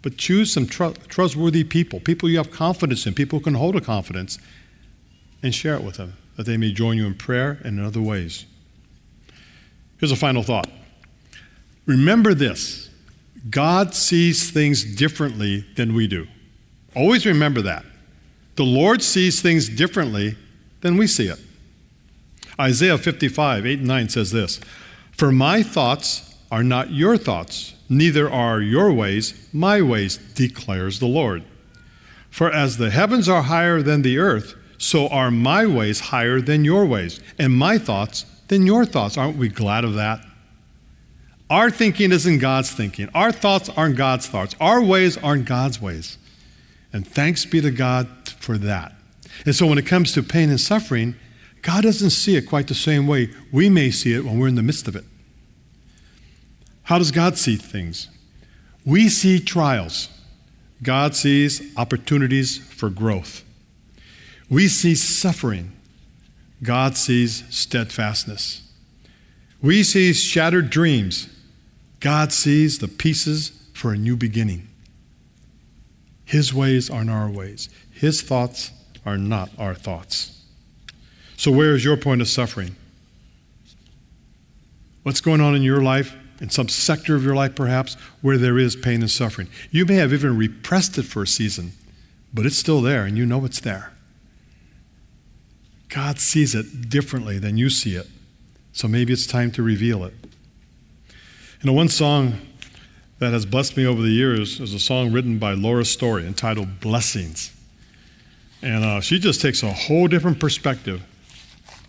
but 0.02 0.18
choose 0.18 0.54
some 0.54 0.68
tr- 0.68 0.98
trustworthy 1.08 1.64
people, 1.64 2.00
people 2.00 2.30
you 2.30 2.38
have 2.38 2.52
confidence 2.52 3.06
in, 3.06 3.14
people 3.14 3.40
who 3.40 3.44
can 3.44 3.56
hold 3.56 3.76
a 3.76 3.82
confidence, 3.82 4.40
and 5.44 5.54
share 5.54 5.76
it 5.76 5.84
with 5.84 5.96
them, 5.96 6.14
that 6.38 6.46
they 6.46 6.58
may 6.58 6.72
join 6.72 6.98
you 6.98 7.06
in 7.06 7.16
prayer 7.16 7.60
and 7.64 7.80
in 7.80 7.86
other 7.86 8.02
ways. 8.02 8.46
Here's 9.98 10.12
a 10.12 10.16
final 10.16 10.44
thought. 10.44 10.70
Remember 11.86 12.34
this 12.34 12.91
God 13.50 13.96
sees 13.96 14.52
things 14.52 14.84
differently 14.84 15.66
than 15.76 15.94
we 15.94 16.08
do. 16.08 16.28
Always 16.96 17.26
remember 17.26 17.62
that. 17.64 17.86
The 18.56 18.64
Lord 18.64 19.02
sees 19.02 19.42
things 19.42 19.70
differently 19.70 20.38
than 20.82 20.98
we 20.98 21.08
see 21.08 21.28
it. 21.28 21.40
Isaiah 22.60 22.98
55, 22.98 23.66
8 23.66 23.80
and 23.80 23.88
9 23.88 24.10
says 24.10 24.32
this 24.32 24.60
For 25.14 25.32
my 25.32 25.64
thoughts 25.64 26.36
are 26.52 26.64
not 26.64 26.92
your 26.92 27.18
thoughts, 27.18 27.74
neither 27.90 28.30
are 28.30 28.62
your 28.62 28.92
ways 28.92 29.50
my 29.54 29.82
ways, 29.82 30.18
declares 30.36 31.00
the 31.00 31.08
Lord. 31.08 31.44
For 32.30 32.52
as 32.52 32.78
the 32.78 32.92
heavens 32.92 33.28
are 33.28 33.44
higher 33.44 33.82
than 33.82 34.02
the 34.02 34.18
earth, 34.18 34.56
so 34.78 35.08
are 35.10 35.32
my 35.32 35.66
ways 35.66 36.00
higher 36.00 36.42
than 36.42 36.66
your 36.66 36.86
ways, 36.86 37.20
and 37.38 37.54
my 37.54 37.78
thoughts 37.78 38.26
than 38.48 38.66
your 38.66 38.86
thoughts. 38.86 39.18
Aren't 39.18 39.38
we 39.38 39.50
glad 39.50 39.84
of 39.84 39.94
that? 39.96 40.26
Our 41.52 41.70
thinking 41.70 42.14
isn't 42.14 42.38
God's 42.38 42.72
thinking. 42.72 43.10
Our 43.14 43.34
thoughts 43.34 43.68
aren't 43.68 43.98
God's 43.98 44.26
thoughts. 44.26 44.56
Our 44.62 44.82
ways 44.82 45.18
aren't 45.18 45.44
God's 45.44 45.82
ways. 45.82 46.18
And 46.94 47.06
thanks 47.06 47.46
be 47.46 47.60
to 47.60 47.72
God 47.72 48.08
for 48.40 48.58
that. 48.60 48.94
And 49.46 49.54
so 49.54 49.68
when 49.68 49.78
it 49.78 49.86
comes 49.86 50.14
to 50.14 50.24
pain 50.24 50.50
and 50.50 50.62
suffering, 50.62 51.14
God 51.62 51.84
doesn't 51.84 52.12
see 52.12 52.38
it 52.38 52.48
quite 52.48 52.70
the 52.70 52.74
same 52.74 53.06
way 53.06 53.32
we 53.52 53.70
may 53.70 53.92
see 53.92 54.14
it 54.14 54.24
when 54.24 54.40
we're 54.40 54.48
in 54.48 54.56
the 54.56 54.64
midst 54.64 54.88
of 54.88 54.96
it. 54.96 55.04
How 56.84 56.98
does 56.98 57.12
God 57.12 57.38
see 57.38 57.58
things? 57.58 58.08
We 58.86 59.10
see 59.10 59.38
trials. 59.42 60.08
God 60.82 61.16
sees 61.16 61.76
opportunities 61.76 62.60
for 62.60 62.90
growth. 62.90 63.44
We 64.50 64.70
see 64.70 64.96
suffering. 64.96 65.74
God 66.64 66.96
sees 66.96 67.44
steadfastness. 67.50 68.72
We 69.62 69.84
see 69.84 70.14
shattered 70.14 70.70
dreams. 70.70 71.28
God 72.02 72.34
sees 72.34 72.80
the 72.80 72.88
pieces 72.88 73.52
for 73.74 73.94
a 73.94 73.98
new 73.98 74.18
beginning. 74.18 74.68
His 76.26 76.54
ways 76.54 76.90
aren't 76.90 77.10
our 77.10 77.30
ways. 77.30 77.70
His 77.92 78.22
thoughts 78.22 78.72
are 79.06 79.18
not 79.18 79.50
our 79.58 79.76
thoughts. 79.76 80.44
So, 81.38 81.52
where 81.52 81.76
is 81.76 81.86
your 81.86 81.98
point 81.98 82.22
of 82.22 82.28
suffering? 82.28 82.76
What's 85.04 85.22
going 85.22 85.42
on 85.42 85.56
in 85.56 85.64
your 85.64 85.82
life, 85.82 86.16
in 86.40 86.50
some 86.50 86.70
sector 86.70 87.16
of 87.16 87.24
your 87.24 87.36
life 87.36 87.56
perhaps, 87.56 87.96
where 88.22 88.38
there 88.38 88.58
is 88.58 88.76
pain 88.76 89.02
and 89.02 89.10
suffering? 89.10 89.48
You 89.72 89.86
may 89.86 89.96
have 89.96 90.14
even 90.14 90.38
repressed 90.38 90.98
it 90.98 91.04
for 91.04 91.24
a 91.24 91.28
season, 91.28 91.74
but 92.34 92.46
it's 92.46 92.58
still 92.58 92.82
there 92.82 93.06
and 93.06 93.18
you 93.18 93.26
know 93.26 93.46
it's 93.46 93.60
there. 93.60 93.94
God 95.90 96.20
sees 96.20 96.56
it 96.56 96.90
differently 96.90 97.38
than 97.38 97.58
you 97.58 97.70
see 97.70 97.96
it. 97.96 98.08
So 98.72 98.88
maybe 98.88 99.12
it's 99.12 99.28
time 99.28 99.52
to 99.52 99.64
reveal 99.64 100.06
it. 100.06 100.14
You 101.62 101.68
know, 101.68 101.74
one 101.74 101.90
song 101.90 102.40
that 103.20 103.34
has 103.34 103.46
blessed 103.46 103.78
me 103.78 103.86
over 103.86 104.02
the 104.02 104.10
years 104.10 104.60
is 104.60 104.74
a 104.74 104.80
song 104.80 105.12
written 105.12 105.38
by 105.38 105.54
Laura 105.54 105.86
Story 105.86 106.26
entitled 106.26 106.80
Blessings. 106.80 107.56
And 108.64 108.84
uh, 108.84 109.00
she 109.00 109.20
just 109.20 109.42
takes 109.42 109.62
a 109.62 109.72
whole 109.72 110.08
different 110.08 110.40
perspective 110.40 111.04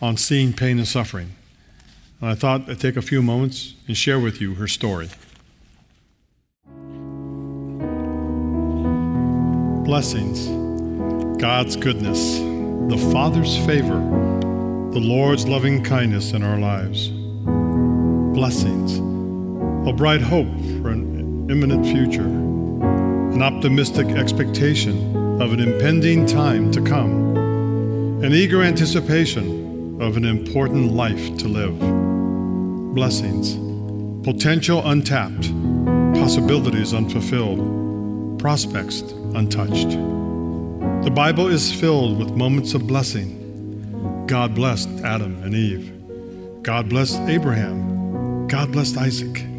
on 0.03 0.19
seeing 0.19 0.53
pain 0.53 0.77
and 0.77 0.87
suffering. 0.87 1.31
And 2.21 2.29
I 2.29 2.35
thought 2.35 2.69
I'd 2.69 2.81
take 2.81 2.99
a 2.99 3.03
few 3.03 3.23
moments 3.23 3.73
and 3.87 3.97
share 3.97 4.21
with 4.21 4.43
you 4.43 4.57
her 4.57 4.69
story. 4.69 5.09
Blessings, 9.87 10.49
God's 11.41 11.77
goodness 11.77 12.41
the 12.91 13.11
Father's 13.11 13.57
favor, 13.65 14.01
the 14.93 15.01
Lord's 15.01 15.49
loving 15.49 15.83
kindness 15.83 16.33
in 16.33 16.43
our 16.43 16.59
lives, 16.59 17.09
blessings, 18.35 19.12
a 19.85 19.93
bright 19.93 20.21
hope 20.21 20.47
for 20.81 20.91
an 20.91 21.51
imminent 21.51 21.85
future, 21.85 22.23
an 22.23 23.43
optimistic 23.43 24.07
expectation 24.11 25.41
of 25.43 25.53
an 25.53 25.59
impending 25.59 26.25
time 26.25 26.71
to 26.71 26.81
come, 26.81 27.37
an 28.23 28.33
eager 28.33 28.63
anticipation 28.63 30.01
of 30.01 30.17
an 30.17 30.25
important 30.25 30.93
life 30.93 31.37
to 31.37 31.49
live, 31.49 31.77
blessings, 32.95 33.57
potential 34.25 34.87
untapped, 34.87 35.51
possibilities 36.15 36.95
unfulfilled, 36.95 38.39
prospects 38.39 39.01
untouched. 39.35 39.91
The 41.05 41.13
Bible 41.13 41.49
is 41.49 41.73
filled 41.73 42.21
with 42.21 42.31
moments 42.37 42.75
of 42.75 42.87
blessing. 42.87 44.27
God 44.29 44.55
blessed 44.55 44.89
Adam 45.03 45.43
and 45.43 45.55
Eve. 45.55 46.63
God 46.63 46.89
blessed 46.89 47.19
Abraham. 47.23 48.47
God 48.47 48.71
blessed 48.71 48.97
Isaac. 48.97 49.52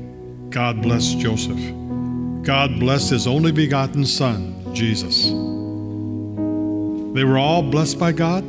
God 0.53 0.83
blessed 0.83 1.17
Joseph. 1.17 1.57
God 2.43 2.79
blessed 2.79 3.09
his 3.09 3.25
only 3.25 3.51
begotten 3.51 4.05
Son, 4.05 4.53
Jesus. 4.75 5.23
They 7.15 7.23
were 7.23 7.39
all 7.39 7.63
blessed 7.63 7.97
by 7.97 8.11
God, 8.11 8.43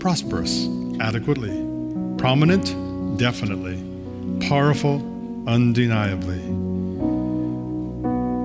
prosperous, 0.00 0.68
adequately, 1.00 1.56
prominent, 2.18 2.66
definitely, 3.16 3.82
powerful, 4.46 4.96
undeniably. 5.46 6.42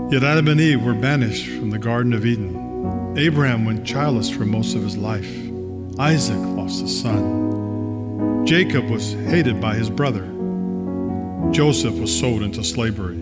Yet 0.10 0.24
Adam 0.24 0.48
and 0.48 0.62
Eve 0.62 0.82
were 0.82 0.94
banished 0.94 1.48
from 1.48 1.72
the 1.72 1.80
Garden 1.80 2.14
of 2.14 2.26
Eden. 2.26 3.18
Abraham 3.18 3.66
went 3.66 3.86
childless 3.86 4.30
for 4.30 4.46
most 4.46 4.74
of 4.74 4.84
his 4.84 4.96
life. 4.96 5.30
Isaac 6.00 6.40
lost 6.56 6.86
a 6.86 6.88
son. 6.88 8.46
Jacob 8.46 8.90
was 8.90 9.12
hated 9.12 9.60
by 9.60 9.76
his 9.76 9.90
brother. 9.90 10.39
Joseph 11.52 11.96
was 11.96 12.18
sold 12.18 12.42
into 12.42 12.64
slavery. 12.64 13.18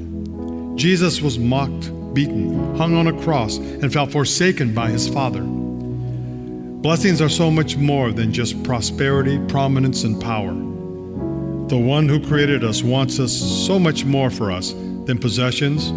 Jesus 0.75 1.21
was 1.21 1.39
mocked, 1.39 1.91
beaten, 2.13 2.75
hung 2.75 2.95
on 2.95 3.07
a 3.07 3.23
cross, 3.23 3.57
and 3.57 3.91
felt 3.91 4.11
forsaken 4.11 4.73
by 4.73 4.89
his 4.89 5.07
father. 5.07 5.41
Blessings 5.41 7.21
are 7.21 7.29
so 7.29 7.49
much 7.49 7.77
more 7.77 8.11
than 8.11 8.31
just 8.31 8.61
prosperity, 8.63 9.39
prominence, 9.47 10.03
and 10.03 10.21
power. 10.21 10.53
The 11.67 11.77
one 11.77 12.07
who 12.07 12.25
created 12.25 12.63
us 12.63 12.83
wants 12.83 13.19
us 13.19 13.33
so 13.33 13.79
much 13.79 14.05
more 14.05 14.29
for 14.29 14.51
us 14.51 14.71
than 14.71 15.17
possessions, 15.17 15.91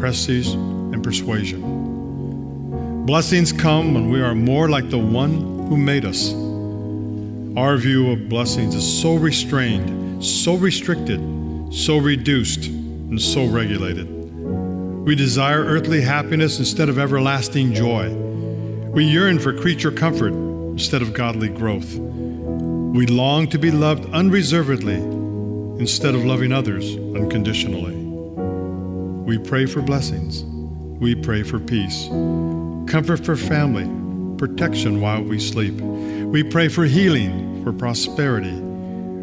prestige, 0.00 0.54
and 0.54 1.02
persuasion. 1.02 3.06
Blessings 3.06 3.52
come 3.52 3.94
when 3.94 4.10
we 4.10 4.22
are 4.22 4.34
more 4.34 4.68
like 4.68 4.90
the 4.90 4.98
one 4.98 5.66
who 5.68 5.76
made 5.76 6.04
us. 6.04 6.32
Our 7.58 7.76
view 7.76 8.12
of 8.12 8.28
blessings 8.28 8.74
is 8.74 9.00
so 9.00 9.14
restrained 9.14 10.00
so 10.20 10.56
restricted, 10.56 11.20
so 11.70 11.98
reduced, 11.98 12.66
and 12.66 13.20
so 13.20 13.46
regulated. 13.46 14.08
We 15.04 15.14
desire 15.14 15.64
earthly 15.64 16.00
happiness 16.00 16.58
instead 16.58 16.88
of 16.88 16.98
everlasting 16.98 17.74
joy. 17.74 18.12
We 18.90 19.04
yearn 19.04 19.38
for 19.38 19.52
creature 19.52 19.92
comfort 19.92 20.32
instead 20.32 21.00
of 21.00 21.14
godly 21.14 21.48
growth. 21.48 21.94
We 21.94 23.06
long 23.06 23.48
to 23.50 23.58
be 23.58 23.70
loved 23.70 24.12
unreservedly 24.12 24.96
instead 25.80 26.14
of 26.14 26.24
loving 26.24 26.52
others 26.52 26.96
unconditionally. 26.96 27.94
We 29.24 29.38
pray 29.38 29.66
for 29.66 29.80
blessings. 29.80 30.44
We 31.00 31.14
pray 31.14 31.44
for 31.44 31.58
peace, 31.58 32.08
comfort 32.90 33.24
for 33.24 33.36
family, 33.36 33.88
protection 34.36 35.00
while 35.00 35.22
we 35.22 35.38
sleep. 35.38 35.74
We 35.74 36.42
pray 36.42 36.68
for 36.68 36.84
healing, 36.84 37.64
for 37.64 37.72
prosperity. 37.72 38.69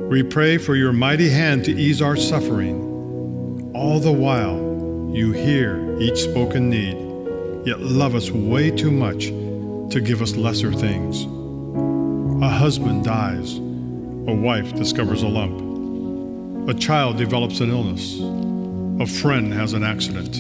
We 0.10 0.24
pray 0.24 0.58
for 0.58 0.76
your 0.78 0.94
mighty 0.94 1.28
hand 1.28 1.66
to 1.66 1.72
ease 1.74 2.02
our 2.02 2.16
suffering. 2.16 3.72
All 3.76 4.00
the 4.00 4.10
while, 4.10 5.12
you 5.14 5.34
hear 5.34 6.00
each 6.00 6.20
spoken 6.20 6.70
need, 6.70 6.96
yet 7.68 7.82
love 7.82 8.16
us 8.16 8.32
way 8.32 8.72
too 8.72 8.90
much 8.90 9.26
to 9.92 10.00
give 10.00 10.22
us 10.22 10.38
lesser 10.38 10.72
things. 10.72 11.26
A 12.42 12.48
husband 12.48 13.04
dies, 13.04 13.58
a 13.58 14.34
wife 14.34 14.74
discovers 14.76 15.24
a 15.24 15.28
lump, 15.28 16.70
a 16.70 16.74
child 16.74 17.18
develops 17.18 17.60
an 17.60 17.70
illness, 17.70 18.18
a 19.02 19.22
friend 19.22 19.52
has 19.52 19.74
an 19.74 19.84
accident, 19.84 20.38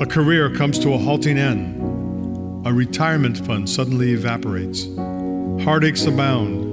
a 0.00 0.06
career 0.06 0.54
comes 0.54 0.78
to 0.78 0.92
a 0.92 0.98
halting 0.98 1.36
end, 1.36 2.64
a 2.64 2.72
retirement 2.72 3.44
fund 3.44 3.68
suddenly 3.68 4.12
evaporates, 4.12 4.86
heartaches 5.64 6.06
abound, 6.06 6.65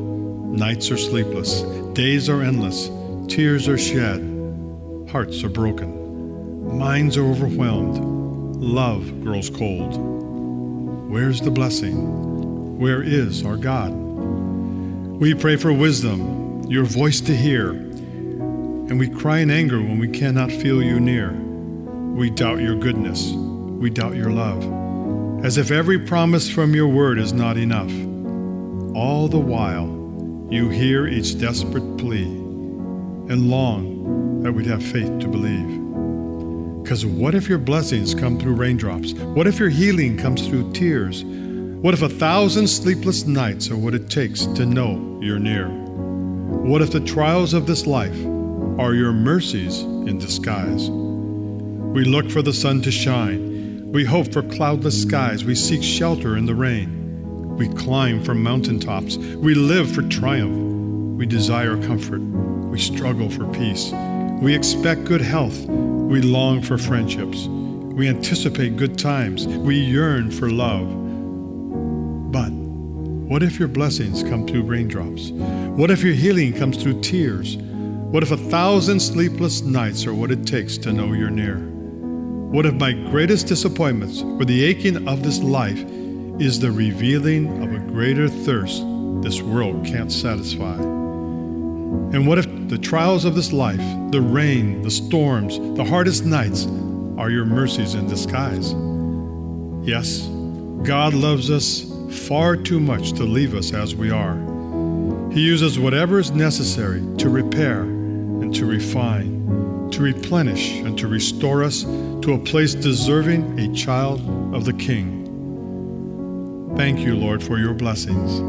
nights 0.54 0.92
are 0.92 0.98
sleepless, 0.98 1.63
days 1.94 2.30
are 2.30 2.44
endless, 2.44 2.92
tears 3.28 3.68
are 3.68 3.78
shed, 3.78 4.22
hearts 5.10 5.44
are 5.44 5.50
broken, 5.50 6.78
minds 6.78 7.18
are 7.18 7.26
overwhelmed, 7.26 7.98
love 8.62 9.24
grows 9.24 9.50
cold. 9.50 9.98
Where's 11.10 11.42
the 11.42 11.50
blessing? 11.50 12.78
Where 12.78 13.02
is 13.02 13.44
our 13.44 13.58
God? 13.58 13.94
We 13.94 15.34
pray 15.34 15.56
for 15.56 15.74
wisdom, 15.74 16.62
your 16.70 16.84
voice 16.84 17.20
to 17.22 17.36
hear, 17.36 17.72
and 17.72 19.00
we 19.00 19.10
cry 19.10 19.39
in 19.39 19.50
anger 19.50 19.80
when 19.80 19.98
we 19.98 20.08
cannot 20.08 20.52
feel 20.52 20.84
you 20.84 21.00
near. 21.00 21.32
We 21.32 22.30
doubt 22.30 22.60
your 22.60 22.76
goodness, 22.76 23.32
we 23.32 23.89
doubt 23.89 24.16
your 24.16 24.30
love, 24.30 24.63
as 25.44 25.58
if 25.58 25.72
every 25.72 25.98
promise 25.98 26.48
from 26.48 26.76
your 26.76 26.89
word 26.89 27.18
is 27.18 27.34
not 27.34 27.58
enough. 27.58 27.92
All 28.96 29.28
the 29.28 29.39
while, 29.39 30.03
you 30.54 30.70
hear 30.70 31.08
each 31.08 31.39
desperate 31.39 31.98
plea 31.98 32.26
and 32.26 33.50
long 33.50 34.44
that 34.44 34.52
we'd 34.52 34.68
have 34.68 34.84
faith 34.84 35.18
to 35.18 35.28
believe. 35.28 36.84
Because 36.84 37.08
what 37.08 37.34
if 37.34 37.50
your 37.50 37.58
blessings 37.58 38.13
come 38.13 38.38
through 38.38 38.54
raindrops? 38.54 39.13
What 39.13 39.48
if 39.48 39.58
your 39.58 39.70
healing 39.70 40.16
comes 40.16 40.48
through 40.48 40.72
tears? 40.74 41.24
What 41.24 41.96
if 41.96 42.04
a 42.04 42.10
thousand 42.10 42.68
sleepless 42.68 43.26
nights 43.26 43.72
are 43.72 43.78
what 43.78 43.96
it 43.96 44.12
takes 44.12 44.46
to 44.46 44.68
know 44.68 45.20
you're 45.24 45.39
near? 45.39 45.70
What 45.70 46.84
if 46.84 46.92
the 46.92 47.00
trials 47.00 47.56
of 47.56 47.66
this 47.66 47.88
life 47.88 48.16
are 48.78 48.94
your 48.94 49.12
mercies 49.12 49.80
in 49.82 50.20
disguise? 50.20 50.88
We 50.88 52.06
look 52.06 52.30
for 52.30 52.44
the 52.44 52.54
sun 52.54 52.84
to 52.84 52.92
shine. 52.92 53.92
We 53.92 54.06
hope 54.06 54.32
for 54.32 54.44
cloudless 54.44 55.02
skies. 55.02 55.46
We 55.46 55.56
seek 55.56 55.82
shelter 55.82 56.38
in 56.38 56.46
the 56.46 56.54
rain. 56.54 57.03
We 57.58 57.68
climb 57.70 58.24
from 58.24 58.42
mountaintops. 58.42 59.18
We 59.18 59.54
live 59.54 59.92
for 59.92 60.02
triumph. 60.02 61.18
We 61.18 61.28
desire 61.28 61.78
comfort. 61.86 62.20
We 62.20 62.80
struggle 62.80 63.30
for 63.30 63.46
peace. 63.54 63.92
We 64.42 64.56
expect 64.56 65.06
good 65.06 65.22
health. 65.22 65.58
We 65.68 66.22
long 66.22 66.63
for 66.63 66.80
friendships. 66.80 67.46
We 67.46 68.10
anticipate 68.10 68.76
good 68.76 68.98
times. 68.98 69.46
We 69.46 69.76
yearn 69.76 70.32
for 70.32 70.50
love. 70.50 70.88
But 72.32 72.50
what 72.50 73.44
if 73.44 73.60
your 73.60 73.68
blessings 73.68 74.24
come 74.24 74.48
through 74.48 74.63
raindrops? 74.63 75.30
What 75.30 75.92
if 75.92 76.02
your 76.02 76.16
healing 76.16 76.54
comes 76.54 76.82
through 76.82 77.02
tears? 77.02 77.58
What 77.58 78.24
if 78.24 78.32
a 78.32 78.38
thousand 78.38 79.00
sleepless 79.00 79.62
nights 79.62 80.08
are 80.08 80.13
what 80.13 80.32
it 80.32 80.48
takes 80.48 80.78
to 80.80 80.92
know 80.92 81.13
you're 81.13 81.30
near? 81.30 81.58
What 81.58 82.66
if 82.66 82.74
my 82.74 82.94
greatest 82.94 83.46
disappointments 83.46 84.24
or 84.24 84.46
the 84.46 84.63
aching 84.63 85.08
of 85.08 85.22
this 85.22 85.39
life 85.42 85.84
is 86.39 86.60
the 86.60 86.72
revealing 86.72 87.62
of 87.62 87.74
a 87.74 87.80
greater 87.80 88.28
thirst 88.28 88.84
this 89.22 89.41
world 89.41 89.86
can't 89.86 90.12
satisfy? 90.12 90.76
And 90.76 92.28
what 92.28 92.39
if 92.39 92.48
the 92.69 92.78
trials 92.78 93.24
of 93.24 93.36
this 93.36 93.54
life, 93.54 93.82
the 94.12 94.22
rain, 94.22 94.82
the 94.82 94.91
storms, 94.91 95.60
the 95.78 95.84
hardest 95.84 96.26
nights, 96.26 96.65
are 97.17 97.30
your 97.30 97.46
mercies 97.46 97.93
in 97.93 98.08
disguise? 98.08 98.74
Yes, 99.88 100.28
God 100.84 101.13
loves 101.13 101.52
us 101.52 101.86
far 102.28 102.56
too 102.56 102.80
much 102.80 103.13
to 103.13 103.24
leave 103.24 103.54
us 103.54 103.74
as 103.74 103.96
we 103.96 104.10
are. 104.12 104.36
He 105.32 105.41
uses 105.41 105.80
whatever 105.80 106.19
is 106.19 106.32
necessary 106.32 107.02
to 107.17 107.30
repair 107.30 107.82
and 107.82 108.54
to 108.56 108.65
refine, 108.65 109.89
to 109.91 110.02
replenish 110.02 110.74
and 110.80 110.98
to 110.98 111.08
restore 111.08 111.63
us 111.63 111.84
to 111.84 112.34
a 112.34 112.39
place 112.39 112.74
deserving 112.74 113.60
a 113.60 113.74
child 113.74 114.19
of 114.54 114.65
the 114.65 114.74
King. 114.74 115.23
Thank 116.76 117.02
you, 117.02 117.16
Lord, 117.16 117.44
for 117.44 117.60
your 117.60 117.76
blessings, 117.76 118.40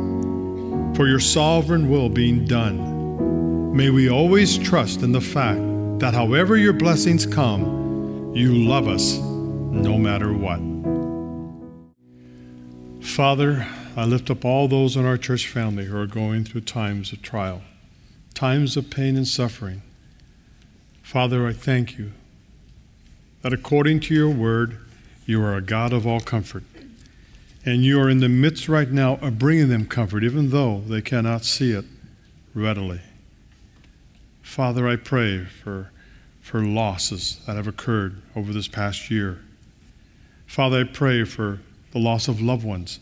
for 0.97 1.07
your 1.07 1.21
sovereign 1.21 1.91
will 1.91 2.09
being 2.09 2.47
done. 2.47 3.77
May 3.77 3.91
we 3.91 4.09
always 4.09 4.57
trust 4.57 5.03
in 5.03 5.13
the 5.13 5.21
fact 5.21 5.61
that 5.99 6.15
however 6.15 6.57
your 6.57 6.73
blessings 6.73 7.27
come, 7.27 8.33
you 8.35 8.55
love 8.55 8.89
us 8.89 9.19
no 9.19 9.99
matter 9.99 10.33
what. 10.33 10.61
Father, 13.05 13.67
I 13.95 14.07
lift 14.07 14.31
up 14.31 14.43
all 14.43 14.69
those 14.69 14.97
in 14.97 15.05
our 15.05 15.19
church 15.19 15.47
family 15.47 15.85
who 15.85 15.97
are 15.99 16.07
going 16.07 16.45
through 16.45 16.63
times 16.63 17.13
of 17.13 17.21
trial, 17.21 17.61
times 18.33 18.79
of 18.79 18.89
pain 18.89 19.19
and 19.19 19.29
suffering. 19.29 19.83
Father, 21.03 21.47
I 21.47 21.53
thank 21.53 21.99
you 21.99 22.13
that 23.43 23.53
according 23.53 24.01
to 24.01 24.15
your 24.15 24.31
word, 24.31 24.79
you 25.27 25.43
are 25.45 25.55
a 25.55 25.61
God 25.61 25.93
of 25.93 26.07
all 26.07 26.21
comfort. 26.21 26.65
And 27.67 27.83
you 27.83 27.99
are 28.01 28.11
in 28.11 28.19
the 28.19 28.29
midst 28.29 28.69
right 28.69 28.91
now 28.91 29.17
of 29.17 29.39
bringing 29.39 29.69
them 29.69 29.87
comfort, 29.87 30.23
even 30.23 30.51
though 30.51 30.81
they 30.87 31.01
cannot 31.01 31.45
see 31.45 31.73
it 31.73 31.87
readily. 32.55 33.01
Father, 34.43 34.87
I 34.87 34.97
pray 34.97 35.45
for, 35.45 35.91
for 36.41 36.63
losses 36.63 37.41
that 37.47 37.57
have 37.57 37.67
occurred 37.67 38.21
over 38.37 38.53
this 38.53 38.69
past 38.69 39.11
year. 39.11 39.41
Father, 40.47 40.81
I 40.81 40.85
pray 40.85 41.25
for 41.25 41.61
the 41.93 41.99
loss 41.99 42.29
of 42.29 42.41
loved 42.41 42.65
ones. 42.65 43.01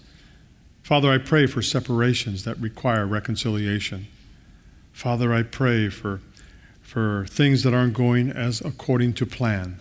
Father, 0.82 1.10
I 1.10 1.18
pray 1.18 1.46
for 1.46 1.60
separations 1.60 2.44
that 2.44 2.58
require 2.58 3.06
reconciliation. 3.06 4.06
Father, 4.92 5.32
I 5.32 5.42
pray 5.42 5.88
for, 5.88 6.20
for 6.82 7.26
things 7.28 7.62
that 7.64 7.74
aren't 7.74 7.94
going 7.94 8.30
as 8.30 8.60
according 8.60 9.14
to 9.14 9.26
plan. 9.26 9.80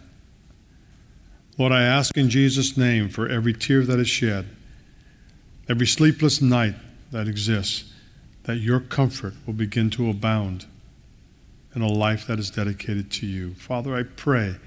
Lord, 1.57 1.71
I 1.71 1.83
ask 1.83 2.17
in 2.17 2.29
Jesus' 2.29 2.75
name 2.75 3.09
for 3.09 3.27
every 3.27 3.53
tear 3.53 3.83
that 3.83 3.99
is 3.99 4.07
shed, 4.07 4.47
every 5.71 5.87
sleepless 5.87 6.41
night 6.41 6.75
that 7.13 7.29
exists, 7.29 7.93
that 8.43 8.57
your 8.57 8.81
comfort 8.81 9.33
will 9.45 9.53
begin 9.53 9.89
to 9.89 10.09
abound 10.09 10.65
in 11.73 11.81
a 11.81 11.87
life 11.87 12.27
that 12.27 12.37
is 12.37 12.51
dedicated 12.51 13.09
to 13.09 13.25
you. 13.25 13.53
Father, 13.53 13.95
I 13.95 14.03
pray 14.03 14.57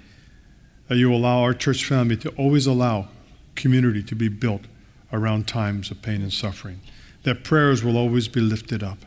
that 0.89 0.97
you 0.97 1.15
allow 1.15 1.43
our 1.43 1.53
church 1.53 1.85
family 1.85 2.17
to 2.17 2.31
always 2.37 2.67
allow 2.67 3.09
community 3.55 4.03
to 4.03 4.15
be 4.15 4.29
built 4.29 4.63
around 5.13 5.47
times 5.47 5.91
of 5.91 6.01
pain 6.01 6.23
and 6.23 6.33
suffering, 6.33 6.81
that 7.25 7.45
prayers 7.45 7.85
will 7.85 7.99
always 7.99 8.27
be 8.27 8.41
lifted 8.41 8.83
up. 8.83 9.05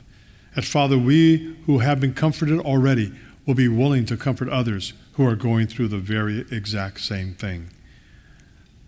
And 0.56 0.64
Father, 0.64 1.00
we 1.00 1.58
who 1.66 1.80
have 1.80 2.00
been 2.00 2.14
comforted 2.14 2.60
already 2.60 3.12
will 3.48 3.56
be 3.56 3.68
willing 3.68 4.06
to 4.06 4.18
comfort 4.18 4.50
others 4.50 4.94
who 5.14 5.26
are 5.26 5.36
going 5.36 5.66
through 5.66 5.88
the 5.88 5.98
very 5.98 6.46
exact 6.52 7.00
same 7.00 7.34
thing. 7.34 7.72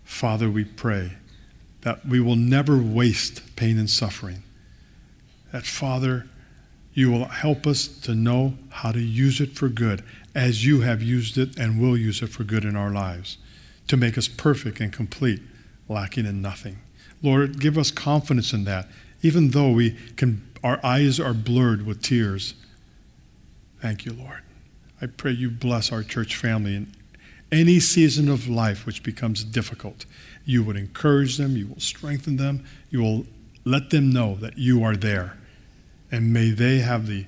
Father, 0.04 0.48
we 0.48 0.64
pray 0.64 1.14
that 1.82 2.06
we 2.06 2.20
will 2.20 2.36
never 2.36 2.78
waste 2.78 3.56
pain 3.56 3.78
and 3.78 3.88
suffering. 3.88 4.42
That, 5.52 5.64
Father, 5.64 6.26
you 6.92 7.10
will 7.10 7.26
help 7.26 7.66
us 7.66 7.86
to 7.86 8.14
know 8.14 8.54
how 8.68 8.92
to 8.92 9.00
use 9.00 9.40
it 9.40 9.56
for 9.56 9.68
good 9.68 10.02
as 10.34 10.64
you 10.64 10.80
have 10.82 11.02
used 11.02 11.38
it 11.38 11.58
and 11.58 11.80
will 11.80 11.96
use 11.96 12.22
it 12.22 12.28
for 12.28 12.44
good 12.44 12.64
in 12.64 12.76
our 12.76 12.90
lives 12.90 13.38
to 13.88 13.96
make 13.96 14.16
us 14.16 14.28
perfect 14.28 14.80
and 14.80 14.92
complete 14.92 15.40
lacking 15.88 16.26
in 16.26 16.40
nothing. 16.40 16.78
Lord, 17.22 17.58
give 17.58 17.76
us 17.76 17.90
confidence 17.90 18.52
in 18.52 18.64
that, 18.64 18.88
even 19.22 19.50
though 19.50 19.72
we 19.72 19.96
can, 20.16 20.42
our 20.62 20.78
eyes 20.84 21.18
are 21.18 21.34
blurred 21.34 21.84
with 21.84 22.02
tears. 22.02 22.54
Thank 23.80 24.04
you, 24.04 24.12
Lord. 24.12 24.42
I 25.02 25.06
pray 25.06 25.32
you 25.32 25.50
bless 25.50 25.90
our 25.90 26.02
church 26.02 26.36
family 26.36 26.76
in 26.76 26.92
any 27.50 27.80
season 27.80 28.28
of 28.28 28.48
life 28.48 28.86
which 28.86 29.02
becomes 29.02 29.42
difficult. 29.42 30.04
You 30.44 30.62
would 30.64 30.76
encourage 30.76 31.36
them, 31.36 31.56
you 31.56 31.68
will 31.68 31.80
strengthen 31.80 32.36
them, 32.36 32.64
you 32.90 33.00
will 33.00 33.26
let 33.64 33.90
them 33.90 34.10
know 34.10 34.36
that 34.36 34.58
you 34.58 34.82
are 34.82 34.96
there. 34.96 35.36
And 36.10 36.32
may 36.32 36.50
they 36.50 36.78
have 36.78 37.06
the 37.06 37.26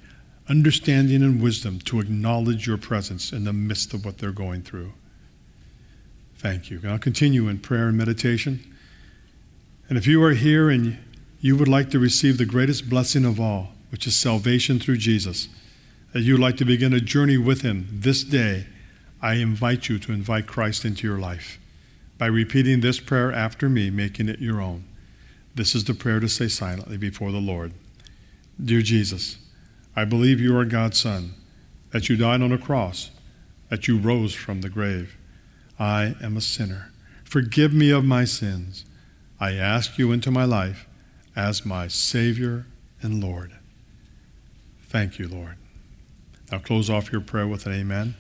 understanding 0.49 1.23
and 1.23 1.41
wisdom 1.41 1.79
to 1.81 2.01
acknowledge 2.01 2.67
your 2.67 2.79
presence 2.79 3.33
in 3.33 3.45
the 3.45 3.53
midst 3.53 3.95
of 3.95 4.05
what 4.05 4.19
they're 4.19 4.33
going 4.33 4.63
through. 4.63 4.93
Thank 6.37 6.71
you. 6.71 6.81
I'll 6.85 6.99
continue 6.99 7.49
in 7.49 7.61
prayer 7.61 7.89
and 7.89 7.97
meditation. 7.97 8.61
And 9.89 9.97
if 9.97 10.07
you 10.07 10.23
are 10.25 10.33
here 10.33 10.71
and 10.71 10.99
you 11.41 11.57
would 11.57 11.69
like 11.69 11.91
to 11.91 11.99
receive 11.99 12.39
the 12.39 12.45
greatest 12.45 12.89
blessing 12.91 13.25
of 13.25 13.39
all, 13.39 13.69
which 13.91 14.07
is 14.07 14.17
salvation 14.17 14.81
through 14.81 14.97
Jesus, 14.97 15.49
that 16.13 16.23
you'd 16.23 16.41
like 16.41 16.57
to 16.57 16.65
begin 16.65 16.93
a 16.93 17.01
journey 17.01 17.39
with 17.39 17.63
Him 17.63 17.87
this 17.91 18.25
day, 18.25 18.67
I 19.21 19.35
invite 19.35 19.89
you 19.89 19.99
to 20.01 20.13
invite 20.13 20.47
Christ 20.47 20.85
into 20.85 21.07
your 21.07 21.19
life 21.19 21.59
by 22.23 22.27
repeating 22.27 22.79
this 22.79 23.01
prayer 23.01 23.33
after 23.33 23.69
me, 23.69 23.91
making 23.91 24.29
it 24.29 24.39
your 24.39 24.61
own. 24.61 24.85
This 25.57 25.75
is 25.75 25.83
the 25.83 25.93
prayer 25.93 26.21
to 26.21 26.29
say 26.29 26.47
silently 26.47 26.97
before 26.97 27.33
the 27.33 27.41
Lord 27.41 27.73
Dear 28.65 28.81
Jesus, 28.81 29.39
I 29.97 30.05
believe 30.05 30.39
you 30.39 30.57
are 30.57 30.65
God's 30.65 31.01
Son, 31.01 31.35
that 31.91 32.09
you 32.09 32.17
died 32.17 32.41
on 32.41 32.53
a 32.53 32.59
cross, 32.59 33.11
that 33.71 33.89
you 33.89 33.99
rose 33.99 34.37
from 34.37 34.61
the 34.61 34.69
grave. 34.69 35.17
I 35.81 36.15
am 36.23 36.37
a 36.37 36.41
sinner. 36.41 36.93
Forgive 37.25 37.75
me 37.75 37.91
of 37.91 38.05
my 38.05 38.25
sins. 38.25 38.85
I 39.41 39.55
ask 39.55 39.99
you 39.99 40.13
into 40.13 40.31
my 40.31 40.45
life 40.45 40.87
as 41.35 41.67
my 41.67 41.89
Savior 41.89 42.67
and 43.01 43.21
Lord. 43.21 43.51
Thank 44.85 45.19
you, 45.19 45.27
Lord. 45.27 45.57
Now 46.53 46.61
close 46.61 46.89
off 46.89 47.11
your 47.11 47.21
prayer 47.21 47.49
with 47.49 47.67
an 47.67 47.73
amen. 47.73 48.15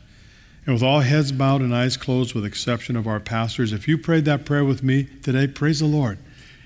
And 0.64 0.74
with 0.74 0.82
all 0.82 1.00
heads 1.00 1.32
bowed 1.32 1.60
and 1.60 1.74
eyes 1.74 1.96
closed, 1.96 2.34
with 2.34 2.44
exception 2.44 2.96
of 2.96 3.06
our 3.06 3.18
pastors, 3.18 3.72
if 3.72 3.88
you 3.88 3.98
prayed 3.98 4.24
that 4.26 4.44
prayer 4.44 4.64
with 4.64 4.82
me 4.82 5.08
today, 5.22 5.48
praise 5.48 5.80
the 5.80 5.86
Lord. 5.86 6.18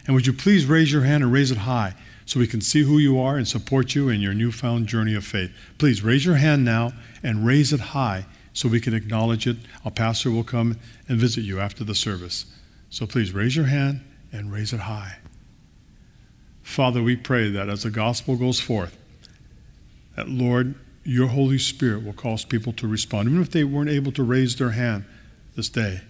And 0.07 0.15
would 0.15 0.27
you 0.27 0.33
please 0.33 0.67
raise 0.67 0.93
your 0.93 1.03
hand 1.03 1.25
and 1.25 1.33
raise 1.33 1.51
it 1.51 1.59
high 1.59 1.95
so 2.27 2.39
we 2.39 2.47
can 2.47 2.61
see 2.61 2.83
who 2.83 2.99
you 2.99 3.19
are 3.19 3.37
and 3.37 3.49
support 3.49 3.95
you 3.95 4.09
in 4.09 4.21
your 4.21 4.35
newfound 4.35 4.87
journey 4.87 5.15
of 5.15 5.25
faith? 5.25 5.51
Please 5.79 6.03
raise 6.03 6.25
your 6.25 6.37
hand 6.37 6.65
now 6.65 6.93
and 7.23 7.47
raise 7.47 7.73
it 7.73 7.81
high 7.81 8.27
so 8.53 8.69
we 8.69 8.81
can 8.81 8.95
acknowledge 8.95 9.47
it. 9.47 9.57
Our 9.85 9.91
pastor 9.91 10.31
will 10.31 10.45
come 10.45 10.79
and 11.09 11.19
visit 11.19 11.43
you 11.43 11.59
after 11.59 11.83
the 11.83 11.95
service. 11.95 12.47
So 12.91 13.07
please 13.07 13.33
raise 13.33 13.57
your 13.57 13.67
hand 13.67 14.03
and 14.33 14.53
raise 14.53 14.73
it 14.73 14.81
high. 14.81 15.19
Father, 16.63 17.03
we 17.03 17.17
pray 17.17 17.51
that 17.51 17.69
as 17.69 17.83
the 17.85 17.91
gospel 17.91 18.37
goes 18.37 18.61
forth, 18.61 18.97
that 20.17 20.29
Lord, 20.29 20.75
your 21.07 21.29
Holy 21.29 21.59
Spirit 21.59 22.05
will 22.05 22.13
cause 22.13 22.45
people 22.45 22.73
to 22.73 22.89
respond. 22.89 23.29
Even 23.29 23.41
if 23.41 23.51
they 23.51 23.65
weren't 23.65 23.91
able 23.91 24.11
to 24.13 24.25
raise 24.25 24.57
their 24.57 24.71
hand 24.71 25.05
this 25.55 25.69
day, 25.69 26.01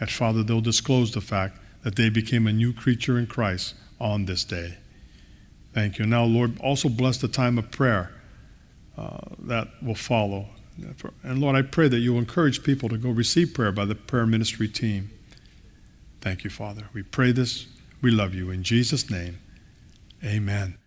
that 0.00 0.10
Father, 0.10 0.42
they'll 0.42 0.60
disclose 0.60 1.12
the 1.12 1.20
fact 1.20 1.58
that 1.84 1.94
they 1.94 2.08
became 2.08 2.46
a 2.46 2.52
new 2.52 2.72
creature 2.72 3.18
in 3.18 3.26
Christ 3.26 3.74
on 4.00 4.24
this 4.24 4.44
day. 4.44 4.76
Thank 5.72 5.98
you. 5.98 6.06
Now, 6.06 6.24
Lord, 6.24 6.58
also 6.60 6.88
bless 6.88 7.18
the 7.18 7.28
time 7.28 7.58
of 7.58 7.70
prayer 7.70 8.10
uh, 8.98 9.18
that 9.38 9.68
will 9.82 9.94
follow. 9.94 10.46
And 11.22 11.38
Lord, 11.38 11.54
I 11.54 11.62
pray 11.62 11.88
that 11.88 11.98
you'll 11.98 12.18
encourage 12.18 12.64
people 12.64 12.88
to 12.88 12.98
go 12.98 13.10
receive 13.10 13.54
prayer 13.54 13.70
by 13.70 13.84
the 13.84 13.94
prayer 13.94 14.26
ministry 14.26 14.66
team. 14.66 15.10
Thank 16.20 16.42
you, 16.42 16.50
Father. 16.50 16.88
We 16.92 17.02
pray 17.02 17.32
this. 17.32 17.66
We 18.02 18.10
love 18.10 18.34
you. 18.34 18.50
In 18.50 18.62
Jesus' 18.62 19.10
name, 19.10 19.38
amen. 20.24 20.79